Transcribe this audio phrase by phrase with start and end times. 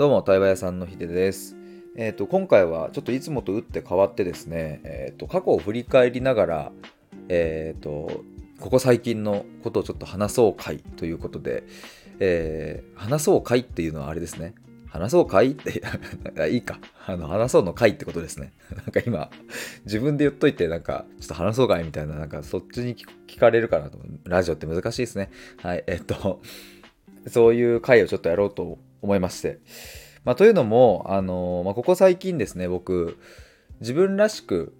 [0.00, 1.58] どうも、対話屋さんのひでです。
[1.94, 6.72] えっ、ー、と、今回はちょっといつもと打って変わってですね、えっ、ー、と、過去を振り返りながら、
[7.28, 8.24] えっ、ー、と、
[8.60, 11.64] ここ最近のことをちょっと話そう会ということで、
[12.18, 14.54] えー、話そう会っていうのはあれですね。
[14.86, 15.82] 話そう会って
[16.48, 16.78] いいか。
[17.04, 18.54] あの、話そうの会ってことですね。
[18.74, 19.30] なんか今、
[19.84, 23.98] 自分で言っといて、なんか、ちょっと話そう会みたいな、なんかそっちに聞かれるかなと。
[24.24, 25.28] ラジオって難しいですね。
[25.58, 26.40] はい、えっと、
[27.26, 29.58] そういう会をちょっとやろうと思いまして。
[30.24, 33.16] まあ、というのも、あのまあ、ここ最近ですね、僕、
[33.80, 34.74] 自分らしく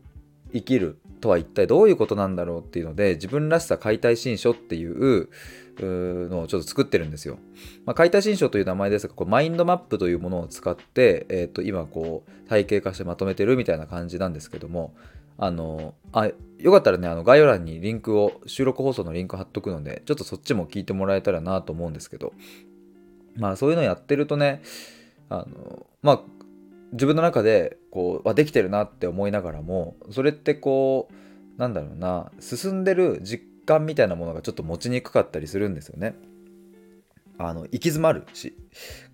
[0.52, 5.28] 生きるとは一体どういうことなんだろうっていうので、自分らしさ解体新書っていう
[5.78, 7.38] のをちょっと作ってるんですよ。
[7.86, 14.94] まあ、解体新書という名前ですが、こうマインドマップというものを使って、えー、と今こう体系化してまとめてるみたいな感じなんですけども、
[15.38, 22.34] あのあよかったらね、あの概要欄にリンクを、収録放送のリンク貼っとくので、ちょっとそっちも聞いてもらえたらなと思うんですけど、
[23.36, 24.62] まあそういうのやってるとね、
[25.28, 26.20] あのまあ
[26.92, 36.14] 自分の中でこうはできてるなって思いながらもそれってこうなんだろうな進んでる実感みたいなものがちょっと持ちにくかったりするんですよね。
[37.38, 38.54] あの行き詰まるし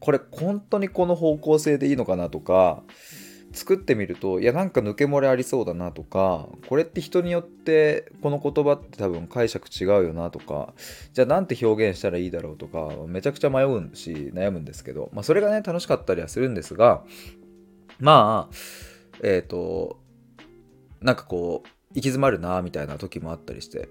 [0.00, 2.82] これ本当にこの方向性でいいのかなとか
[3.56, 10.74] 作ってみるといやなんか抜け漏れありそうだなとかこれって人によってこの言葉って多分解釈違うよなとか
[11.14, 17.02] じゃあなんて表現したらいいだろうとかめちゃくちゃ迷うし悩むんですけど、まあ、それがね楽しかったりはするんですが
[17.98, 18.54] まあ
[19.22, 19.98] えっ、ー、と
[21.00, 23.88] なんかこう行き詰まるなみたいな時もあったりして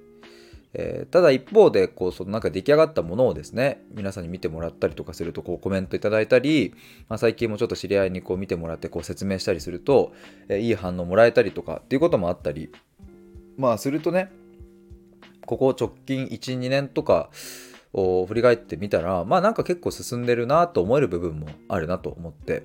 [0.78, 6.74] えー、ただ一方でこうそのなんか出来上がったものをですね皆さんに見てもらったりとかするとこうコメントいただいたり、
[7.08, 10.14] まあ、最近もちょっと知り合いにこう見てもらってこう説明したりすると、
[10.50, 12.70] えー、いい反応もらえたりとかっていうこともあったり
[13.58, 14.30] まあするとね
[15.46, 17.30] ここ直近12年とか
[17.94, 22.64] を振り返ってみたらまあなんか結構進んでるなと思える部分もあるなと思って。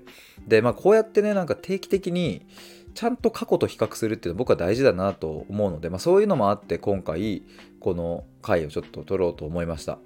[0.48, 2.44] でまあこうやってねなんか定期的に
[2.94, 7.42] ちゃんと過去と比較するっていうのは僕は大事だなと思うので、まあ、そういうのもあって今回
[7.80, 9.98] この回をちょっと撮ろうと思いました。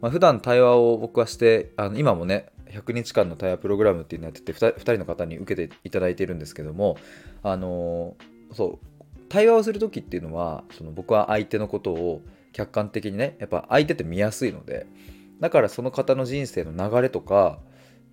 [0.00, 6.96] まあ、普段対話を僕はしてあの今もね100日間の対話プログラムっていうのやってて 2, 2人の方に受けていただいてるんですけども
[7.42, 8.16] あの
[8.52, 14.86] そう対話をする時っていうのはその僕は相手のことを客観的にねやっぱ相手って見やすいので
[15.40, 17.58] だからその方の人生の流れとか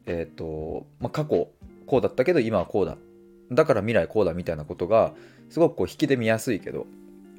[0.06, 1.50] えっ、ー、と、まあ、過去
[1.88, 2.98] こうだったけど今はこうだ
[3.52, 5.14] だから未来こうだみたいなことが
[5.50, 6.88] すごくこう引きで見やすいけど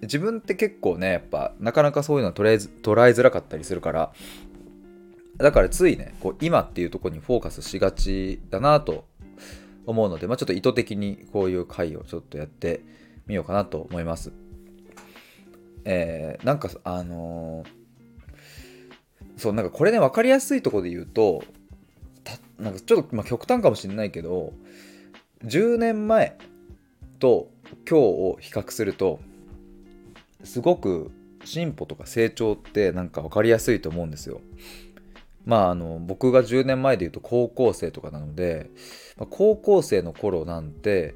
[0.02, 4.12] 自分って結構ねやっぱなかなかそういうのは捉え捉えづらかったりするから
[5.38, 9.06] だからついねこう今っていうとこにフォーカスしがちだなと
[9.86, 12.82] 思うので、まあ、ちょっと意図的にこういう回をちょっとやって
[13.26, 14.32] みようかなと思います。
[15.84, 21.44] えー、なんかあのー、そうなんかこれね分かりやすいとこで言うと
[22.58, 24.52] なんかちょっと、まあ、極端かもしれないけど
[25.44, 26.36] 10年前
[27.20, 27.50] と
[27.88, 29.20] 今日を比較すると
[30.46, 31.10] すごく
[31.44, 34.40] 進歩とか成長ってなんか分かりやすいと思うんですよ。
[35.44, 38.70] まああの僕が10年前で言うと高校生とかなので、
[39.16, 41.14] ま、高校生の頃なんて、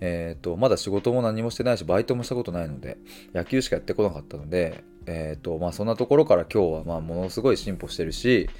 [0.00, 2.98] えーと、まだ仕事も何もしてないしバイトもしたことないので
[3.34, 8.50] 野球しかやってこなかったので、えーとまあ、そんなところから今日はまあものすごい進歩してるし、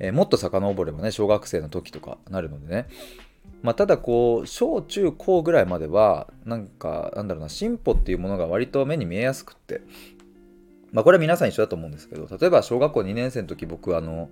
[0.00, 2.88] えー、もっと遡ればね小学生の時とかなるのでね
[3.64, 9.80] まあ、ただこう小中高ぐらいまではなんかなんだろうな進歩っていうものが割と目に見えやすくって。
[10.92, 14.28] まあこれは皆さん一緒だと思うんですけど例えば小学校2年生の時僕あの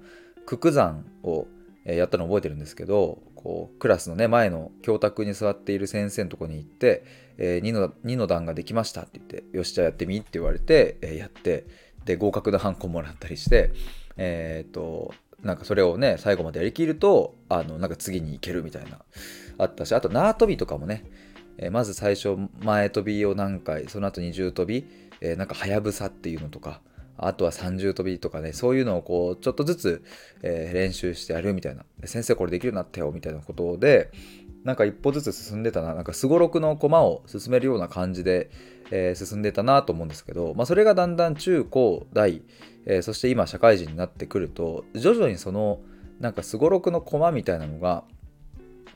[0.47, 1.49] 九九山を
[1.85, 7.05] やったの覚えてるんですけどこうクラスのね前の教卓に座っている先生のとこに行って
[7.37, 11.67] 「えー、2, の2の段ができました」って言って「よしじゃあやってみ」って言われて、えー、やって
[12.05, 13.73] で合格のハンコもらったりして
[14.17, 18.99] えっ、となんかそれをね最後までやりきるとあのなんか次に行けるみたいな
[19.59, 21.05] あったしあと縄跳びとかもね、
[21.59, 24.87] えー、まず最初前跳びを何回その後二重跳び、
[25.21, 26.81] えー、なんかはやぶさっていうのとか
[27.17, 30.05] あとは三重跳びとかねそういうのをこうちょっとずつ、
[30.43, 31.85] えー、練習してやるみたいな。
[32.05, 34.11] 先生これできるようになったよみたいなことで
[34.65, 35.95] なんか一歩ずつ進んでたな。
[35.95, 38.51] なんかすごろくの駒を進めるような感じで、
[38.95, 42.43] えー、進んでたなと思うんですけど、まあ、それがだんだん中高大、
[42.85, 45.81] えー、そして今社会人になってくると徐々にその
[46.21, 48.05] なんかすごろくの駒みたいなのが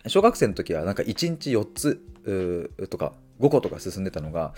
[0.06, 2.00] 小学生の時はなんか1日4つ
[2.90, 4.52] とか5個とか進んでたのが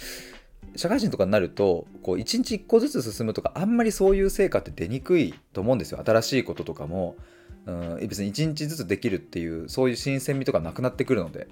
[0.75, 6.03] 社会人とかになるとこう1日1個ずつ進むとかあんまりそういう成果って出にくいと思うんですよ。
[6.05, 7.17] 新しいこととかも、
[7.65, 11.47] うん、別に1日ずつできるっていうそういう新鮮味とかなくなってくるので。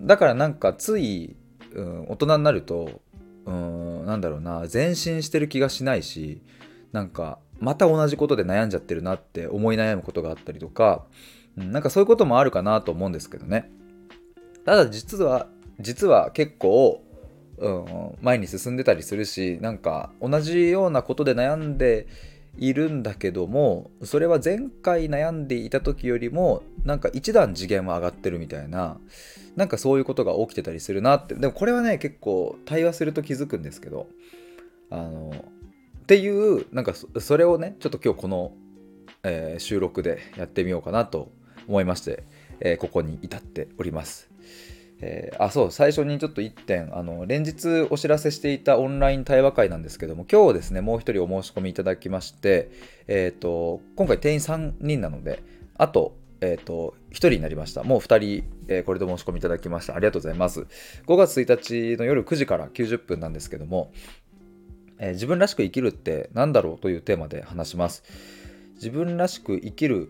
[0.00, 1.36] だからなんかつい、
[1.74, 3.00] うん、大人になると、
[3.46, 6.40] うん、なんだろうな前進してる気がしないし
[6.92, 11.04] なんかまた同じことで悩んじゃってるなって思い悩むことがあったりとか
[11.56, 13.70] うん、なんかそういうこともあるかなと思うんですけどね。
[14.64, 15.48] ただ実は
[15.80, 17.02] 実は結構、
[17.58, 22.06] うん、前に進んでたりするしなんか同じようなことで悩んで
[22.58, 28.98] いるんだけどもそれは前回悩んでいた時よりもなんか一段次元は上がってるみたいな
[29.56, 34.08] なんかそういうことが起きてたりするなってでもこれはね結構対話すると気づくんですけど
[34.90, 35.32] あの
[36.02, 38.52] っていうなんかそれをねちょっと今日この、
[39.22, 41.30] えー、収録でやってみようかなと
[41.68, 42.24] 思いまして、
[42.60, 44.32] えー、ここに至っております。
[45.04, 52.70] えー、あそう最初にちょっと1点あの連日お知らせしていたオンライン対話会なんですけども今日ですねもう1人お申し込みいただきまして、
[53.08, 55.42] えーと、今回定員3人なので
[55.76, 57.84] あと,、えーと、1人になりました。
[57.84, 59.94] もう2人、えー、これで申し込みいただきました。
[59.94, 60.66] ありがとうございます。
[61.06, 63.92] 5月1日の夜9時から90分なんですけども、
[64.98, 68.02] えー、自分らしく生きるって何だろうというテーマで話します。
[68.74, 70.08] 自分らしく生きる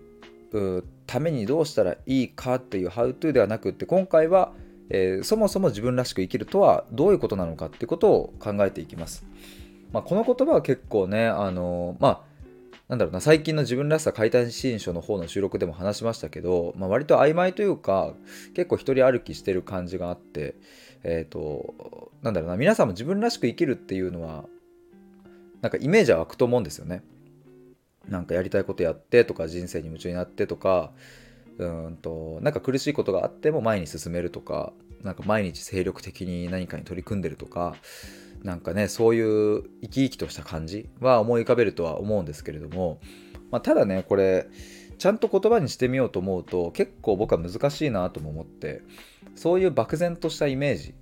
[1.06, 4.52] ためにどうしたらいいかっていう How to ではなくって今回は
[4.94, 9.24] えー、そもそも自分らしく生きるとはどういうことなのかっていうことを考えていきます。
[9.90, 12.20] まあ、この言葉は結構ね、あのまあ、
[12.88, 18.14] なんだろうな、最近の自分らしさ解体新書の方の収録でも話しましたけど、まあ、割と曖昧というか、
[18.54, 20.56] 結構一人歩きしてる感じがあって、
[21.04, 24.44] えっ、ー、と、なんだろうな、皆さんも自分らしく生きるっていうのは、
[25.60, 27.02] なんかイメージは湧くと思うんですよね。
[28.08, 30.92] なんかやりたいことやってとか、人生に夢中になってとか、
[31.58, 37.74] うんとなんか苦しいことがあっても前に進めるとかなんか毎日精力的に何かに取り組んでるとか
[38.42, 43.00] なんかねそういう生き生きとした感じは思い浮かべるとは思うんですけれども、
[43.50, 44.46] まあ、ただねこれ
[44.98, 48.82] ちゃんと言葉にしてみようと思うと結構僕は難しいなとも思って
[49.34, 50.94] そういう漠然としたイメージ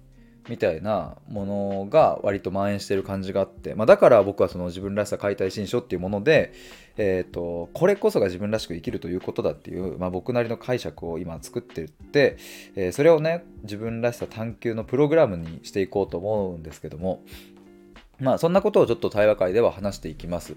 [0.48, 6.52] みたいなものが割と蔓延してる感じがあって、まあ、だから僕はその自分らしさ解体新書っていうもので、
[6.96, 12.36] えーと、これこそが自分らしく生きるということだっていう、まあ、僕なりの解釈を今作ってって、
[12.74, 17.22] えー、それをね自分らしさ探求のプログラムにしていこうと思うんですけども
[18.18, 20.56] まあそんなことをちょっと対話会では話していきます。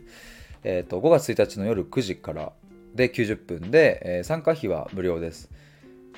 [0.65, 2.51] え、ー、と5月1日の夜9時から
[2.95, 5.49] で90分で、えー、参加費は無料です。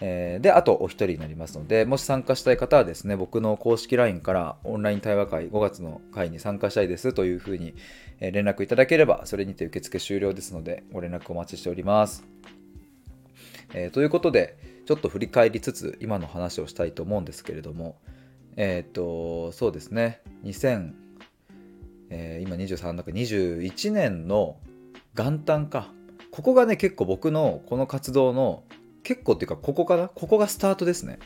[0.01, 7.73] えー、で、あとお一人になりますので、もし参加したい方はですね、僕の公式 LINE からオンライン対話会、5月の会に参加したいですというふうに
[8.19, 12.25] 連絡いただければ、それにて受付終了ですので、ご連絡お待ちしております。
[13.73, 17.97] えー、ということで、ちょっと振り返りつつ、今の話をしたいと思うんですけれども、
[18.57, 20.91] えっ、ー、と、そうですね、2000、
[22.09, 24.57] えー、今23だから21年の
[25.15, 25.89] 元旦か。
[26.31, 28.63] ここがね、結構僕のこの活動の
[29.05, 31.19] 結構っていうかここかなここがスタートですね、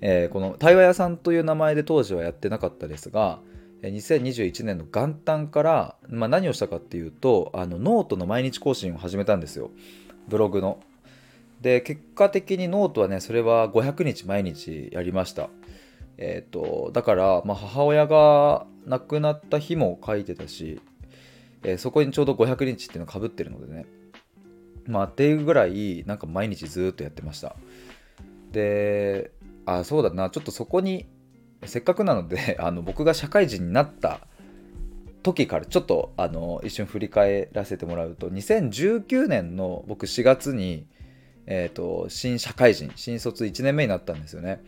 [0.00, 3.40] えー、この対話屋さんという名前で当時はやってなかったですが
[3.82, 9.70] 2021年の元旦から、まあ、何をしたかっていうとあのノートの毎日更新を始めたんですよ。
[10.28, 10.80] ブログの。
[11.60, 15.50] で結果的にノートはねそれは500日毎日やりました。
[16.16, 20.80] えっ、ー、とだから、まあ、母親が亡くなった日も書いてたし、
[21.64, 23.86] えー、そこにちょうど500日っていうのかぶってるのでね。
[24.86, 27.56] まあっていうぐらいなんか毎日ずっとやってました。
[28.50, 29.30] で
[29.66, 30.30] あそうだな。
[30.30, 31.06] ちょっとそこに
[31.64, 34.26] せっかくなので あの僕が社会人になった
[35.22, 40.86] 時からちょっとあの一瞬振り返らせてもらうと2019年の僕4月に、
[41.46, 44.60] えーと、新社会人新卒1年目になったんですよね。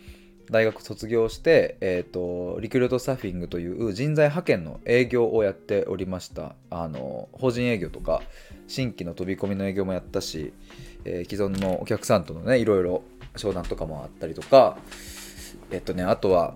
[0.50, 6.54] 大学卒業して、えーと、リクルートサーフィングという人材派遣の営業をやっておりました。
[6.70, 8.22] あの法人営業とか
[8.68, 10.52] 新規の飛び込みの営業もやったし、
[11.04, 13.02] えー、既存のお客さんとのねいろいろ
[13.36, 14.78] 商談とかもあったりとか
[15.70, 16.54] えっとねあとは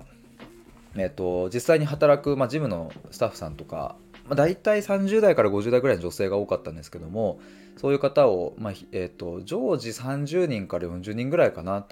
[0.96, 7.40] えっと実際に働く、まあ、ジムのスタッフさんとか、まあ、大体30代から50代ぐらいの女性が多かったんですけども
[7.78, 11.86] そういう方を、まあえっと、常時30人から40人ぐらいかな、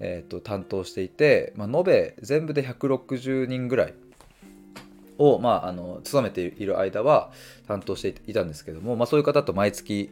[0.00, 3.94] えっと、担当していて、まあ、延べ全部で160人ぐらい
[5.18, 7.30] を、まあ、あの勤めている間は
[7.66, 10.10] 担当していたんですけども、まあ、そういう方と毎月、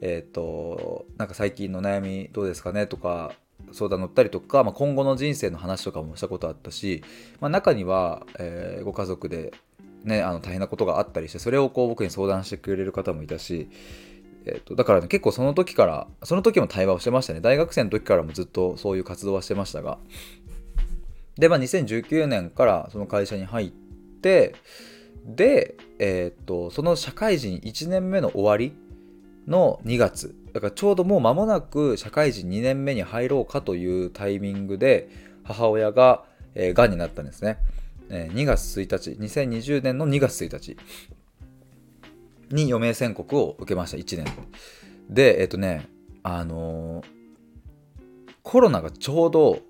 [0.00, 3.32] え、ー、となんか最近の悩みどうですかねとか
[3.70, 7.04] 相談乗ったりとか、まあ、今後の人生の話とかもしたことあったし、
[7.40, 9.52] まあ、中には、えー、ご家族で、
[10.04, 13.68] ね、あの大変なことがあったりしてそれをこう僕に相談してくれる方もいたし、
[14.44, 17.40] えーと、だから、ね、結構その時からその時も対話をしてましたね。
[17.40, 19.98] 大学生の時からもずっとそういう活動はしてましたが。
[21.36, 24.54] で、まあ、2019年からその会社に入って
[25.24, 28.74] で、えー、っとその社会人1年目の終わり
[29.46, 30.34] の2月。
[30.52, 35.08] だからちょうどもう間もなく社会人2年目に入ろうかというタイミングで
[35.44, 37.56] 母親が、えー、がんになったんですね、
[38.10, 40.76] えー、2月1日2020年の2月1日。
[42.54, 44.26] に余命宣告を受けました1年
[45.08, 45.88] でえっ、とね
[46.22, 47.02] あの
[48.42, 49.60] コロナがちょうど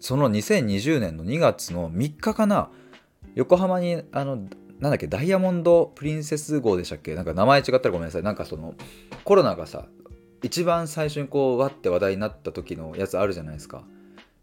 [0.00, 2.70] その2020年の2月の3日かな
[3.34, 4.36] 横浜にあの
[4.80, 8.22] なんだっけダイヤモンド・プリンセス号でしたっけなんか名前違ったらごめんなさい。
[8.22, 8.74] なんかその
[9.24, 9.86] コロナがさ
[10.42, 13.84] 一番最初にこうわって話題になった時のやつあるじゃないですか。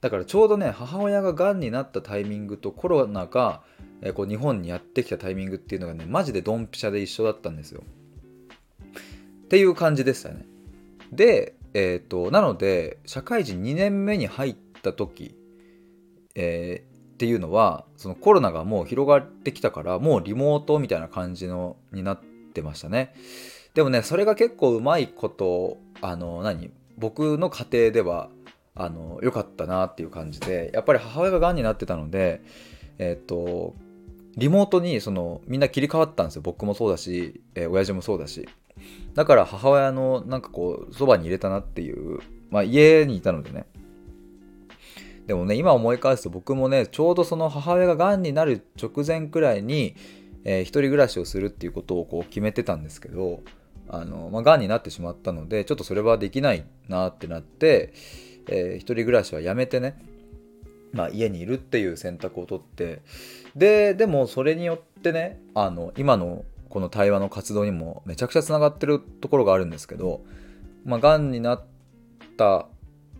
[0.01, 3.61] だからちょうどね母親ががんになったタイミングとコロナが、
[4.03, 7.83] えこう日本にやってきたタイミングっていうのがねマジでドンピシャで一緒だったんですよ。
[9.45, 10.45] っていう感じでしたね。
[11.11, 15.35] でえっ、ー、となので社会人2年目に入った時、
[16.35, 22.21] えー、っていうのはそのコロナがもう広がってきたからもうリモートみたいな感じのになっ
[22.53, 23.13] てましたね。
[23.73, 28.29] でもねそれが結構うまいことあの何僕の家庭では
[28.75, 32.41] あの良かったなっていう感じでやっぱり母親ががんになってたので
[32.99, 33.75] えっ、と
[34.35, 36.41] リモートにそのみんな切り替わったんですよ。
[36.41, 38.47] 僕もそうだし、えー、親父もそうだし。
[39.13, 43.65] だから母親のなんかこうそばに入れたなっていうまあ家にいたのでね。
[45.27, 49.95] でもね今思い返すと僕もねちょうどその母親ががんになる直前くらいに、
[50.43, 53.41] えー、一人暮らしをするっていうことをこう決めてたんですけど
[53.87, 57.93] あの、まあ、がんになってしまったのでちょっとそれはできないなってなって、
[58.47, 59.97] えー、一人暮らしはやめてね、
[60.93, 63.01] まあ、家にいるっていう選択を取って
[63.55, 70.21] ででもそれによってねあの今のこの対話の活動にもめちゃくちゃつながってるところがあるんですけど
[70.85, 71.63] まあがんになっ
[72.37, 72.67] た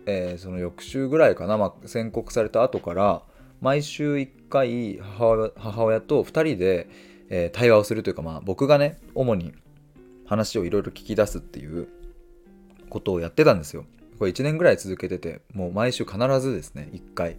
[0.06, 3.24] えー、その翌週ぐらいかな、まあ、宣告された後から
[3.62, 6.90] 毎週1回母親と2人で、
[7.30, 9.54] えー、対話をするというか、まあ、僕がね主に
[10.26, 11.88] 話をいろいろ聞き出すっていう
[12.90, 13.86] ことをやってたんですよ。
[14.18, 17.38] これ1年ぐらい続けててもう毎週必ずですね1回。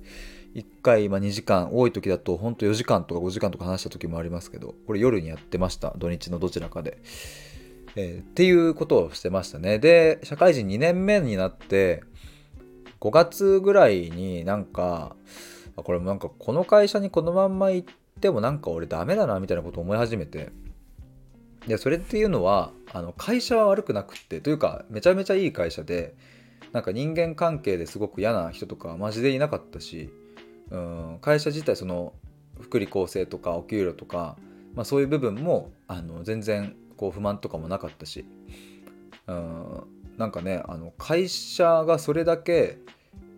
[0.54, 6.98] 1回、まあ、2時間多い時だとほんと4時間とか5時間とか話した時もありますけどこれ夜にやってました土日のどちらかで、
[7.96, 9.78] えー、っていうことをしてましたね。
[9.78, 12.04] で社会人2年目になって
[13.00, 15.16] 5月ぐらいになんか
[15.76, 20.50] これもなんかこの会社にこのまんま行ってもなんか俺ダメだなみたいなことを思い始めて。
[21.66, 26.14] でそれっていうのはあの会社は悪くなくってというかめちゃめちゃいい会社で
[26.74, 30.10] なんか人間関係ですごく嫌な人とかマジでいなかったし
[30.70, 32.12] うん会社自体その
[32.60, 34.36] 福利厚生とかお給料とか、
[34.74, 38.26] まあ、そういう部分もあの全然こう不満とかもなかったし
[39.28, 39.84] うん
[40.18, 42.78] なんかねあの会社がそれだけ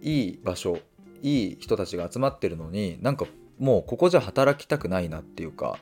[0.00, 0.78] いい場所
[1.23, 3.26] いい人たちが集まってるのになんか
[3.59, 5.78] もうここじゃ働きたくないなっていうか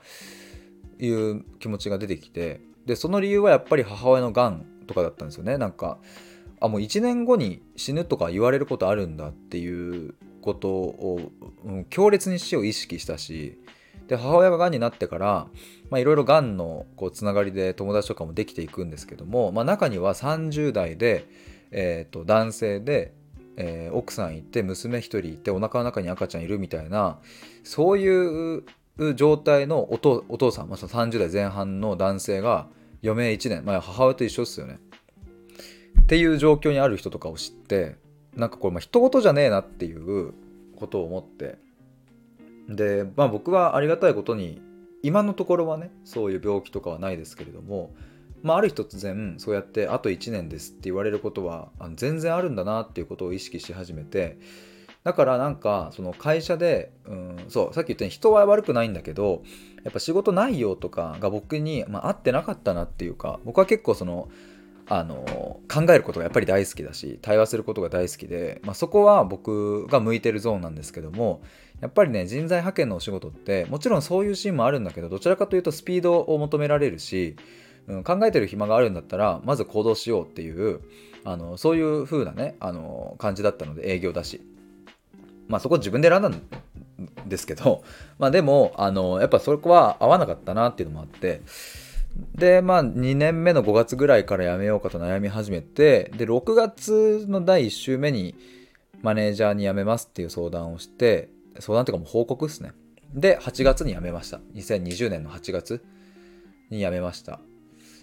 [0.99, 5.56] いう気持ちが出てきてでその理由はやっぱり母親のがんとかだったんですよね。
[5.56, 5.99] なんか
[6.64, 11.21] あもう1年後に死ぬとか言われることあるんだっていうことを、
[11.64, 13.59] うん、強烈に死を意識したし
[14.09, 15.47] で母親ががんになってから
[15.99, 21.26] いろいろがんのこうつながりで友達とかもできていくんですけども、まあ、中には30代で、
[21.71, 23.14] えー、と男性で、
[23.56, 27.18] えー、奥さんいて娘1人いてお腹の中に赤ちゃんいるみたいな
[27.62, 28.64] そういう
[29.16, 32.68] 状態のお父さん、まあ、30代前半の男性が
[33.02, 34.78] 余命1年、まあ、母親と一緒っすよね。
[36.04, 37.96] っていう状況にある人とかを知って
[38.37, 40.34] なんかこれまあ人事じゃねえなっていう
[40.76, 41.58] ことを思って。
[42.68, 44.61] でまあ僕はありがたいことに
[45.02, 47.94] 今のところはねそういう病気とかはないですけれども、
[48.42, 54.38] まあ、ある日突然そうやってあと1年ですって言われることは全然あるんだなっていうことを意識し始めて
[55.02, 59.42] だからなんかその会社で、うん、そうさっき言ったように人は悪くないんだけど
[59.84, 64.30] やっぱ仕事内容とかが僕に、まあ、合ってなかったなっていうか僕は結構その
[64.87, 71.43] あの考えることがやっぱり大好きだし対話することが大好きで、まあ、そこは僕が向いてるゾーンなんですけども
[71.81, 77.37] やっぱりね人材派遣のお仕事ってもちろんそういうシーンもあるんだけどどちらかというとスピードを求められるし、
[77.88, 80.81] うん、考えてる暇があるんだったらまず行動しようっていう
[81.25, 84.43] あのそういう風なねあの感じだったので営業だし。
[85.49, 86.41] まあそこ自分で選んだん
[87.26, 87.83] ですけど
[88.19, 91.43] まあでもあのやっぱそこは合わなかったなっていうのもあって
[92.35, 98.35] でまあ2年目の5月ぐらいから辞めようかと悩み始めてで6月の第1週目に
[99.02, 101.28] マネージャーに辞めますっていう相談をして
[101.59, 102.73] 相談っていうかもう報告ですね。
[103.12, 104.38] で8月に辞めました。
[104.54, 105.85] 2020年の8月
[106.71, 107.40] に辞めました。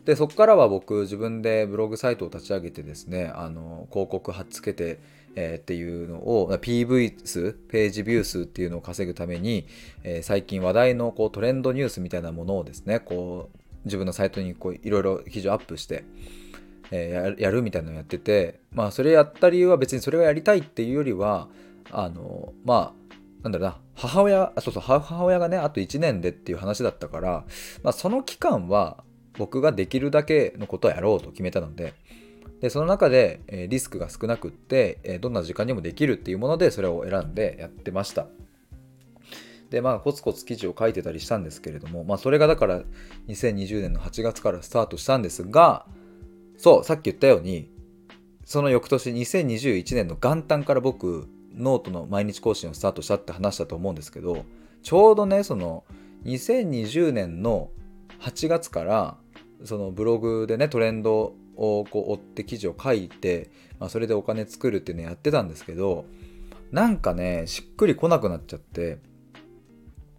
[0.05, 4.99] でそこからは僕自分でブログサイトを立ち上げてですねあの広告貼っつけて、
[5.35, 9.67] えー、っていうのを PV 数ページビュー数っていうのを稼ぐために、
[10.03, 16.03] えー、最近話題のこうトレンドニュースみたいなものをですねこう自分のサイトにこういろいろ記事をアップして、
[16.91, 21.47] えー、やるみたいなのをやっててまあそれやった理由は別にそれをやりたいっていうよりは
[21.89, 27.45] あのまあなんだろうな母親そうそう母親がねあと1年でっていう話だったから、
[27.83, 29.03] まあ、その期間は
[29.37, 31.93] 僕ができるだけのことをやろうと決めたので
[32.61, 38.27] でその中で、えー、リスクが少なくって、えー、どんな時間にもできるっていうものでそれを選んでやってました。
[39.71, 42.81] でまあコツコツ記事を書いてたりしたんですけれどもまあそれがだから
[43.29, 45.85] 2020年の8月からスタートしたんですが
[46.57, 47.71] そうさっき言ったように
[48.45, 54.45] その翌年2021年の元旦から僕ノートの毎日更新をスタートしたって話したと思うんですけど
[54.83, 55.85] ちょうどねその
[56.25, 57.69] 2020年の
[58.19, 59.17] 8月から
[59.63, 63.49] そのブログでねトレンドをこう追って記事を書いて、
[63.79, 66.05] まあ、それでお金作るっていうのやってたんですけど
[66.71, 68.99] なんかねしっくりこなくなっちゃって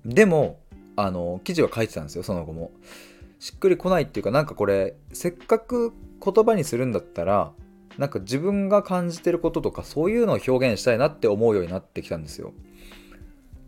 [0.04, 0.60] でも
[0.96, 2.70] あの記事は書いてたんですよその後も。
[3.38, 5.92] しっくりこないっていうかなんかこれせっかく
[6.24, 7.52] 言葉にするんだったら
[7.98, 12.52] なんか自分が感じてることとかそういうのを表現したいなって思うようになってきたんですよ。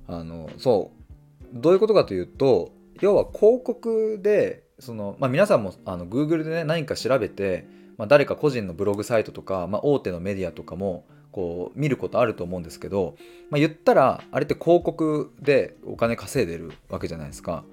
[0.07, 1.05] あのそう。
[1.53, 13.17] どういうことかというと要は広告でその、まあ、皆さんもあの Google でね何か調べて、まあ、誰か個人のブログサイトとか、まあ、大手のメディアとかもこう見ることあると思うんですけど、
[13.51, 17.65] まあ、言ったらあれって広告でお金稼いでるわけじゃないですか。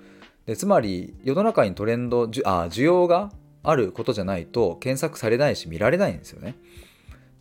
[0.48, 6.56] でつまり世の中にトレンドじあ需要があることじゃないと検索されないし見られないんですよね。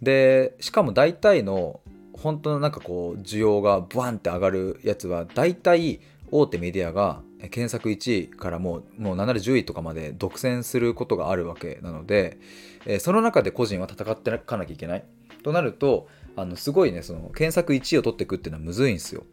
[0.03, 1.81] でしかも大体の
[2.13, 6.01] 本当のなんかこう需要がブワンって上がるやつは大体
[6.31, 12.39] 大手メディアが検索1位からもうもう7 0位とかまで独占することがあるわけなので、
[12.85, 15.05] え、その中で個人は戦っていかなきゃいけない
[15.43, 19.25] となるとあのすごいねその検索1位を取っていくっていうのはむずいんですよ。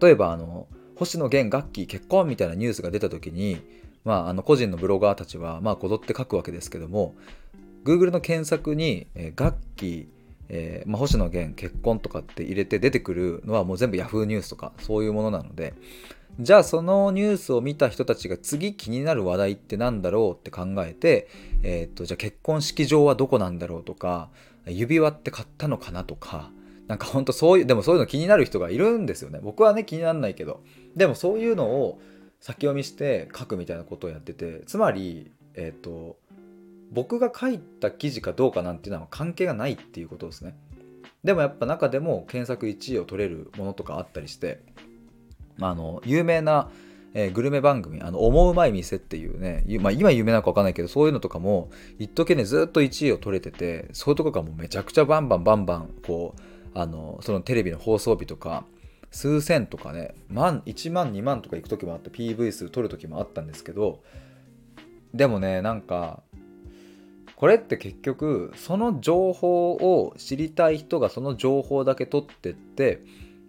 [0.00, 0.66] 例えばあの
[0.96, 3.62] 星野源楽器結婚みたいなニュースが出た時に、
[4.04, 7.14] まあ、あの個人のブロガーたちはまあこぞって書くわけですけども
[7.84, 10.08] Google の検索に、えー、楽器
[10.50, 14.24] えーまあ、星野源結婚とかって入れて出てくるのはもう全部 Yahoo!
[14.24, 15.74] ニュースとかそういうものなので
[16.40, 21.28] じゃあそのニュースを見た人たちが次気になる話題って何だろうって考えて、
[21.62, 24.30] えー、っとじゃあ結婚式場はどこなんだろうとか
[24.70, 26.50] 指輪って買ったのかなとか
[26.86, 29.40] なんかほんとそういうでもそういうの気になる人がいるんですよね。
[29.42, 30.62] 僕はね気にならないけど。
[30.96, 32.00] でもそういうのを
[32.40, 36.16] 先読みして書くみたいなことをやっててつまりえっ、と
[36.90, 40.56] 僕が書いた記事かどうかなんていうのは関係がないっていうことですね。
[41.24, 44.60] でもやっぱ中でも検索1位を取れるものとかあったりして
[45.58, 46.70] まあの有名な、
[47.14, 56.40] えー、グルメ番組「あの思うまい店」っていうね、まあ、今有名なのか分かんないけどそういうのとかも一時ねずっと1位を取れててそういうとこがもうめちゃくちゃバンバンバンバンこう
[56.74, 58.64] あのそのテレビの放送日とか
[59.10, 64.02] 数千とかね万1万2万とか行く時もあって PV 数取る時もあったんですけど
[65.14, 66.22] でもねなんか
[67.36, 73.00] これって結局その情報を知りたい人がその情報だけ取ってって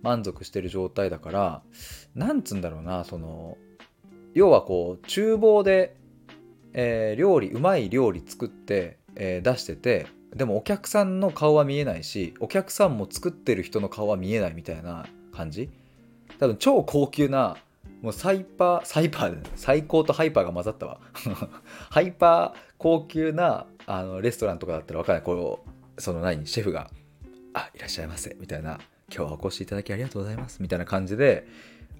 [0.02, 1.62] 満足してる状態だから
[2.16, 3.58] なんつうんだろうなその
[4.34, 5.96] 要はこう厨房で、
[6.74, 15.70] えー、料理うまい料理作って、えー、出しててでもお客さんの顔は見えないしお客さんも作ってる人の顔は見えないみたいな感じ。
[16.40, 17.58] 多分超高級な
[18.02, 21.00] もうサイパーサイパー最高とハイパーが混ざったわ。
[21.90, 25.24] ハイパー高級なあのレストランとかだったら分かんない。
[25.24, 25.66] こ
[25.98, 26.90] うその何シェフが
[27.54, 28.80] 「あいらっしゃいませ」みたいな
[29.14, 31.48] 「今日はお越しいただきありがとうございます」みたいな感じで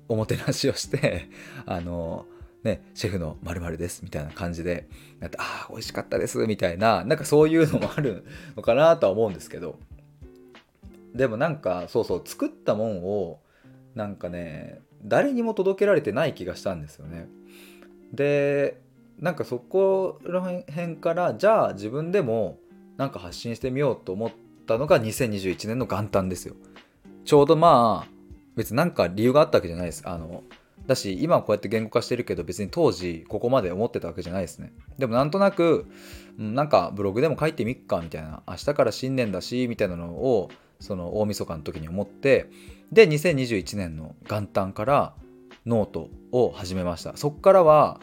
[0.08, 1.30] おもてなしをして
[1.66, 2.26] あの
[2.64, 4.90] ね、シェフの〇〇ですみたいな感じで
[5.22, 8.26] なってああ美味しかったですみたいななんかそういうのもある
[8.58, 9.80] のかなとは思うんですけど。
[11.14, 13.40] でもなんかそうそう作ったもんを
[13.96, 17.28] なんかね誰にも届けられてない気がしたんですよね。
[18.14, 18.80] で
[19.20, 22.60] なんかそこら辺からじゃあ自分でも
[22.98, 24.32] なんか発信してみようと思っ
[24.66, 26.56] たのが2021年の元旦ですよ。
[27.30, 28.12] ちょうどまあ
[28.56, 30.02] 別になんか理由があったわけじゃないです。
[30.04, 30.42] あの
[30.88, 34.74] だし今はこうやって言語化してるけど別に当時ここまで思ってたわけじゃないですね。
[34.98, 35.86] でもなんとなく
[36.40, 38.42] なんかブログでも書いてみっかみたいな。
[38.48, 42.50] 明日から新年だしみたいなのをその大晦日の時に思って
[42.92, 45.14] で2021年の元旦から
[45.68, 47.16] ノートを始めました。
[47.16, 48.00] そっからは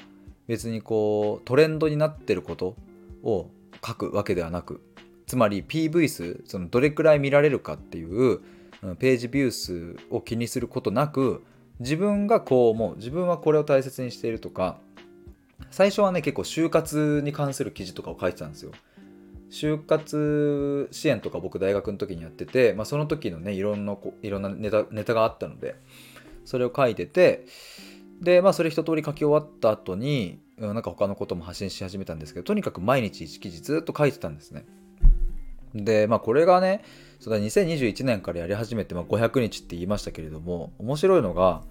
[0.46, 2.76] 別にこうトレンドになってること
[3.24, 3.50] を
[3.84, 4.80] 書くわけではなく
[5.26, 8.38] つまり PV 数そのどれくらい見られるかっていう
[8.98, 11.44] ページビュー数を気にすることなく
[11.80, 14.78] 自分がこう思う自分はこれを大切にしているとか
[15.70, 18.72] 最初はね結構就活に関する記事とかを書いてたんですよ。
[19.50, 25.76] 就活支援とか僕大学の時にやってて、まあ、その時のねいろんないろんなネタネタがあったので
[26.44, 27.46] それを書いてて
[28.20, 34.64] でまあそれ一通り書き終わった後になんか他のことも発信し始めたんですけどとにかく毎日1記事ずっと書いてたんですね。
[35.74, 36.84] でまあこれがね
[37.20, 41.62] それ2021年からやり始めて、まあ、500日って言いましたけれども面白いのが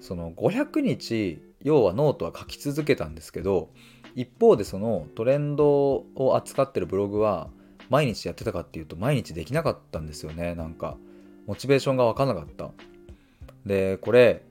[0.00, 3.70] その500日要はノートは書き続けたんですけど
[4.14, 7.48] 一方でそのトレンドを扱ってるブログは
[7.88, 10.54] 毎日やってたかっていうと毎日できなかったんですよね。
[10.54, 10.96] なんか
[11.46, 12.70] モチベーションが分かんなかった。
[13.64, 14.42] でこれ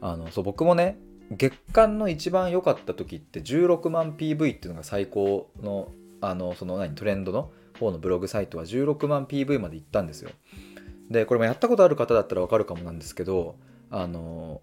[0.00, 0.98] あのそう僕もね
[1.30, 5.88] 月間の一番良かった時って16万 PV っていうのが最高の
[6.20, 10.30] あのその何トレンドの方のブログサイトは16万 PV まで行ったんですよ。
[11.10, 13.56] でこれもやったことある方だったら分かるかもなんですけど
[13.90, 14.60] あの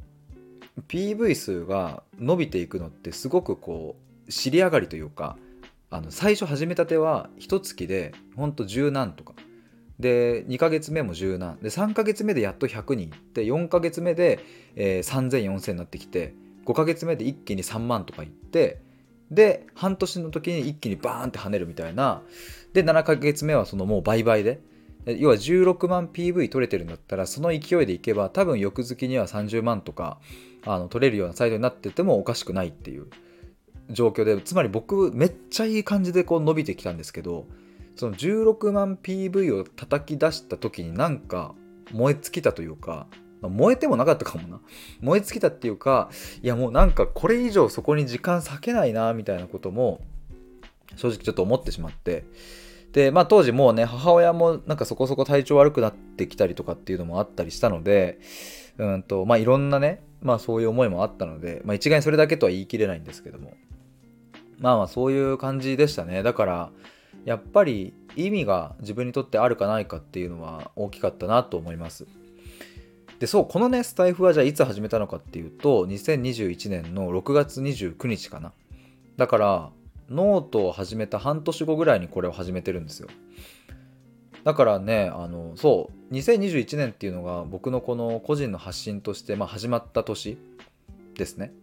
[0.88, 3.96] PV 数が伸びていくのってすごくこ
[4.28, 5.38] う尻上がりというか
[5.90, 9.34] あの最初始めたては1月でほんと10何とか。
[10.00, 11.58] で2ヶ月目も10何。
[11.58, 14.40] で3ヶ月目でやっと100人いって4ヶ月目で、
[14.76, 16.34] えー、30004000になってきて
[16.66, 18.82] 5ヶ月目で一気に3万とかいって
[19.32, 22.22] で半年の時に一気にバーンって跳ねるみたいな。
[22.74, 24.60] で7ヶ月目はそのもう倍々で。
[25.06, 30.20] 要は16万 PV 取れてるんだったらその勢いでいけば多分翌月には30万とか
[30.64, 33.08] あの取れるようなサイトになっててもおかしくないっていう。
[33.90, 37.46] 状況でつまり僕めっちゃいい感じでこう伸びてきたんですけど
[37.96, 41.54] その16万 PV を叩き出した時になんか
[41.92, 43.08] 燃え尽きたというか
[43.50, 44.60] 燃えてもなかったかもな。
[45.02, 46.10] 燃え尽きたっていうか
[46.42, 50.02] いやもうなんかこれ以上そこに時間割けないなみたいなことも
[50.96, 52.24] 正直ちょっと思ってしまって。
[52.94, 58.20] でまあ当時もうね母親もなんかそこそこ体調悪くなってきたりとかっていうのもあったりしたので
[58.78, 63.54] うんとまあいろんなねまあそういう思いもあったので、まあ、一概にそれだけとは言い切れないんですけども。
[64.60, 66.22] まあまあそういう感じでしたね。
[66.22, 66.72] だから
[67.26, 72.08] やっぱり意味が自分にとってあるかないかっていうのは大きかったなと思います。
[73.22, 78.52] でそうこのねスタイフはじゃあいつ始めたのかっていうと2021年の6月29日かな。
[79.16, 79.70] だから
[80.10, 83.08] ノートを始めた半年後ぐらいにこれを始めてるんですよ。
[84.44, 90.40] だからねあのそう2021年っていうのが僕のこの個人の発信として、まあ、始まった年
[91.14, 91.54] ですね。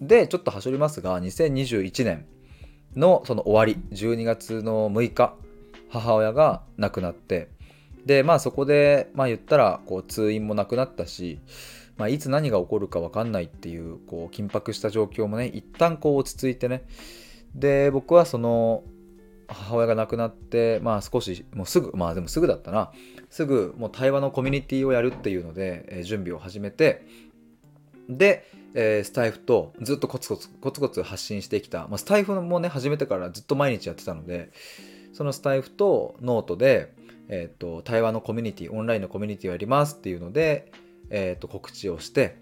[0.00, 2.26] でちょっとはしょりますが2021年
[2.94, 5.34] のその終わり12月の6日
[5.88, 7.48] 母親が亡くなって
[8.06, 11.40] でまあそこでまあ言ったらこう通院もなくなったし、
[11.96, 16.84] まあ、いつ何が起こるか分かんないっていうこう緊迫した状況もね一旦こう落ち着いてね。
[17.54, 18.84] で僕はその
[19.48, 22.92] 母親が亡くなってまあ少しもうすぐまあでもすぐだったな。
[23.28, 27.04] すぐもう対話のコミュニティをやるっていうので、えー、準備を始めて
[28.08, 34.52] で、えー、スタイフとずっとコツコツコツコツ発信してきた、まあ、スタイフもね始めてからずっと毎日やってたので
[35.12, 36.92] そのスタイフとノートで、
[37.28, 40.70] えーと、対話のコミュニティオンラインのコミュニティをやりますっていうので、
[41.10, 42.36] えーと、告知をして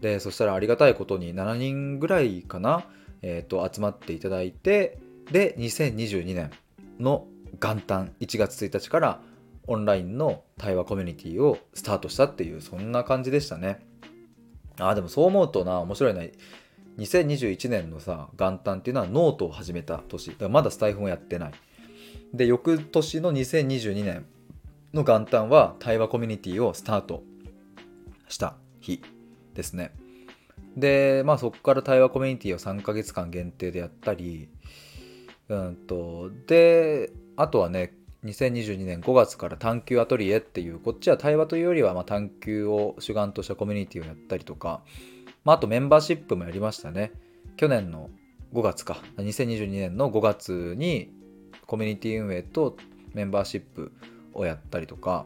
[0.00, 2.84] でそしたらありがたいことに7人ぐらいかな、
[3.22, 4.98] えーと集まっていただいて
[5.30, 6.50] で2022年
[6.98, 7.26] の
[7.60, 9.20] 元旦1月1日から
[9.66, 13.86] オンラインの対話コミュニティをスタートしたっていうそんな感じでしたね。
[14.78, 16.22] あでもそう思うとな面白いな。
[16.98, 20.30] 2021年のさ元旦っていうのはノートを始めた年。
[20.30, 21.52] だからまだスタイフもやってない。
[22.34, 24.26] で翌年の2022年
[24.94, 27.22] の元旦は対話コミュニティをスタート
[28.28, 29.02] した日
[29.54, 29.92] ですね。
[30.76, 34.48] でまあそこから対話コミュニティを3ヶ月間限定でやったり
[35.48, 44.82] うんとであとはね2022年5月から探求アトリエっていうこっちは対話というよりはま探求を主眼としたコミュニティをやったりとか、
[45.44, 47.12] まあ、あとメンバーシップもやりましたね。
[47.56, 48.10] 去年の
[48.52, 48.98] 5月か。
[49.16, 51.10] 2022年の5月に
[51.70, 52.76] コミュニティ運営と
[53.14, 53.92] メンバーシップ
[54.34, 55.24] をやったりとか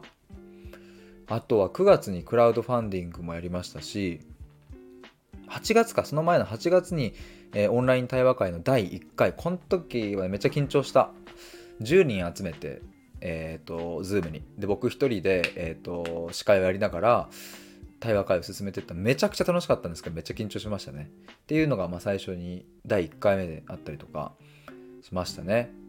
[1.25, 4.19] あとは9月にクラウドファンディングもやりましたし
[5.49, 7.15] 8月かその前の8月に、
[7.55, 11.09] えー、オンライン対話会の第1回この時はめっちゃ緊張した。
[11.81, 12.81] 10人集めて
[13.21, 14.43] えっ、ー、と Zoom に。
[14.57, 17.29] で僕一人で、えーと、司会をやりながら
[17.99, 18.93] 対話会を進めてった。
[18.93, 21.09] めちゃくちゃ楽しかったんですけどめっちゃ緊張しましたね。
[21.31, 24.33] っていうのがまあ最初に第1回目であったりとか
[25.01, 25.84] しましたね。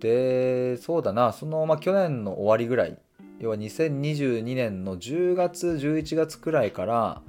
[0.00, 1.32] でそうだな。
[1.32, 2.98] その、まあ、去年の終わりぐらい。
[3.38, 7.22] 要は2022年の10月11月くらいから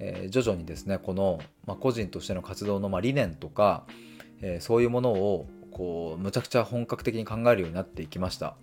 [0.00, 3.84] えー、徐々にですねこの、まあ、個人としての活動の、まあ、理念とか、
[4.40, 8.56] えー、そういうものをこうむちゃくちゃ本格的に考えるようになっていきました。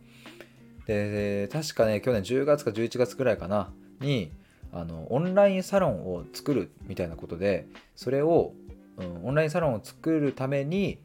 [0.88, 4.32] で確かね去年10月か11月くらいかなに
[4.72, 8.54] あのオンラインサロンを作るみたいなことでそれを、
[8.98, 11.00] うん、オンラインサロンを作るために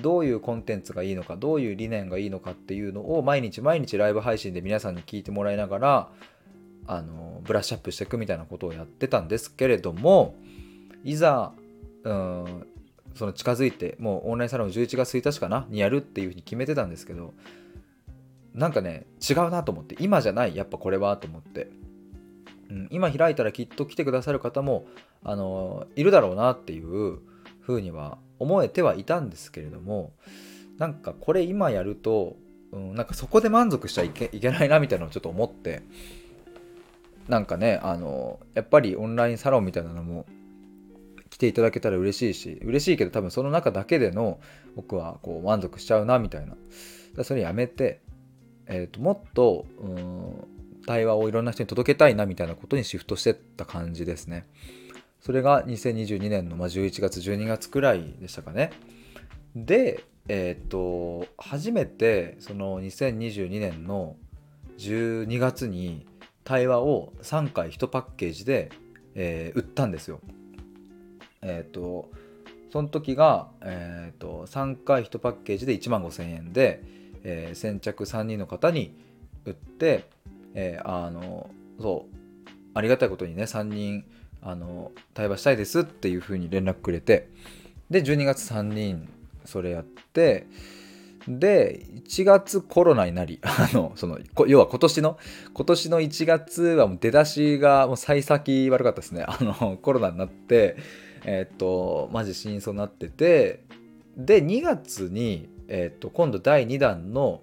[0.00, 6.08] どういうコンテンツがいいのかどういう理念がいいのかっていうのを毎日毎日ライブ配信で皆さんに聞いてもらいながら
[6.86, 10.34] あのブラッシュアップしていくみたいなことをやってたんですけれども
[11.04, 11.52] いざ
[12.04, 12.66] うん
[13.14, 17.34] その近づいてもうオンラインサロン11月1日かなにやるっていうふうに決めてたんですけど
[18.54, 21.68] なんかね違うなと思って今じゃないやっぱこれはと思って。
[22.70, 24.86] うん、今開いたらきっと来てくださる方も
[25.22, 27.18] あのいるだろうなっていう
[27.60, 30.12] ふうには思えてはいたんですけれども
[30.78, 32.36] なんかこれ今やると、
[32.72, 35.82] うん、なんかそこで満足しちゃいけいけないなみたいなのをちょっと思って
[37.28, 40.26] なんかねあのやっぱりオンラインサロンみたいなのも
[41.30, 44.38] 来ていただけたら嬉しいし嬉しいけど多分その中だけでの
[44.76, 46.56] 僕はこう満足しちゃうなみたいな。
[47.24, 48.00] それやめて、
[48.66, 50.48] えーと、もっとうん
[50.86, 54.46] 対話をいろんな人に届けたいなみたいなことにシフトしてった感じですね。
[55.22, 58.70] それが2022年の11月12月くらいでしたかね
[59.56, 64.16] でえっ、と初めてその2022年の
[64.78, 66.06] 12月に
[66.44, 68.70] 対話を3回1パッケージで、
[69.14, 70.20] えー、売ったんですよ。
[71.42, 72.08] えっ、と
[72.72, 76.82] その時が、えーと、3回1パッケージで1万5000円で、
[77.22, 78.96] えー、先着3人の方に
[79.44, 80.08] 売って、
[80.54, 82.16] えー、あのそう
[82.72, 84.06] ありがたいことにね3人
[84.42, 87.28] あの対話したいですっていう風に連絡くれて
[87.90, 89.08] で12月3人
[89.44, 90.46] それやって
[91.28, 95.18] で1月コロナになり あのその要は今年の
[95.54, 99.24] 今年の1月はもう出だしがもう幸先悪かったですね。
[99.26, 100.76] あのコロナになって
[101.24, 103.62] えっ、とマジ真相になってて
[104.16, 107.42] で2月に、えっ、と今度第2弾の、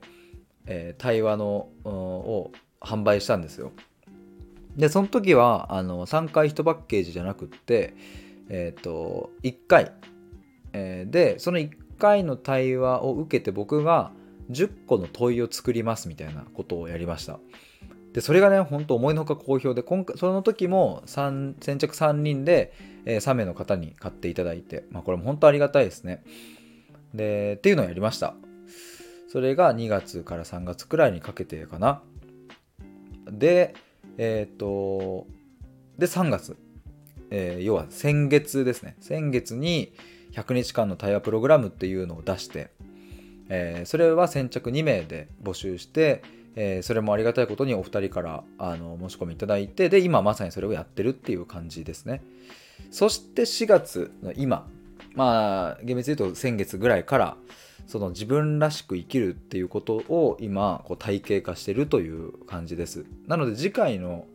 [0.66, 3.72] えー、対話の、を販売したんですよ。
[4.80, 7.94] でその時はあの3回1パッケージじゃなくって
[8.48, 9.92] えっ、と1回、
[10.72, 14.12] えー、でその1回の対話を受けて僕が
[14.50, 17.40] 10個の問いを作りますみたいなことをやりました。
[18.14, 22.74] でそれがねほんと思いのほか好評で今回その時も先着3人で、
[23.06, 26.24] えー、3名の方に買っていただいて、まあ、これも本当ありがたいですね。
[27.14, 28.34] でっていうのをやりました。
[29.28, 32.02] それが2月から3月くらいにかけてかな。
[33.30, 33.76] で
[34.20, 35.26] えっ、ー、と
[35.98, 36.58] で3月、
[37.32, 38.96] えー、要は先月ですね。
[39.00, 39.94] 先月に、
[40.34, 42.70] 100日間の対話プログラムっていうのを出して、
[43.50, 46.22] えー、それは先着2名で募集して、
[46.56, 52.22] えー、それもありがたいことにお二人からあの申し込みいただいてで今まさにそれをやってるっていう感じですね。
[52.92, 54.68] そして4月の今
[55.16, 57.38] まあ厳密に言うと先月ぐらいから
[57.90, 63.04] その自分らしく生きるっていうことを今こう体系化してるという感じです。
[63.26, 64.28] なので次回の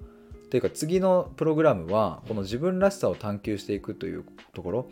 [0.46, 4.90] っていうか次のプログラムはこの自分らしさを探求していくというところ。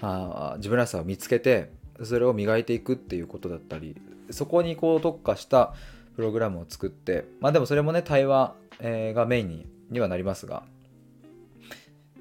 [0.00, 1.70] あ自分らしさを見つけて
[2.02, 3.96] それを磨いていくっていうことだったり
[4.30, 5.72] そこにこう特化した
[6.16, 10.64] プログラムを作ってまあでもそれもね対話、え、がメインににはなりますが。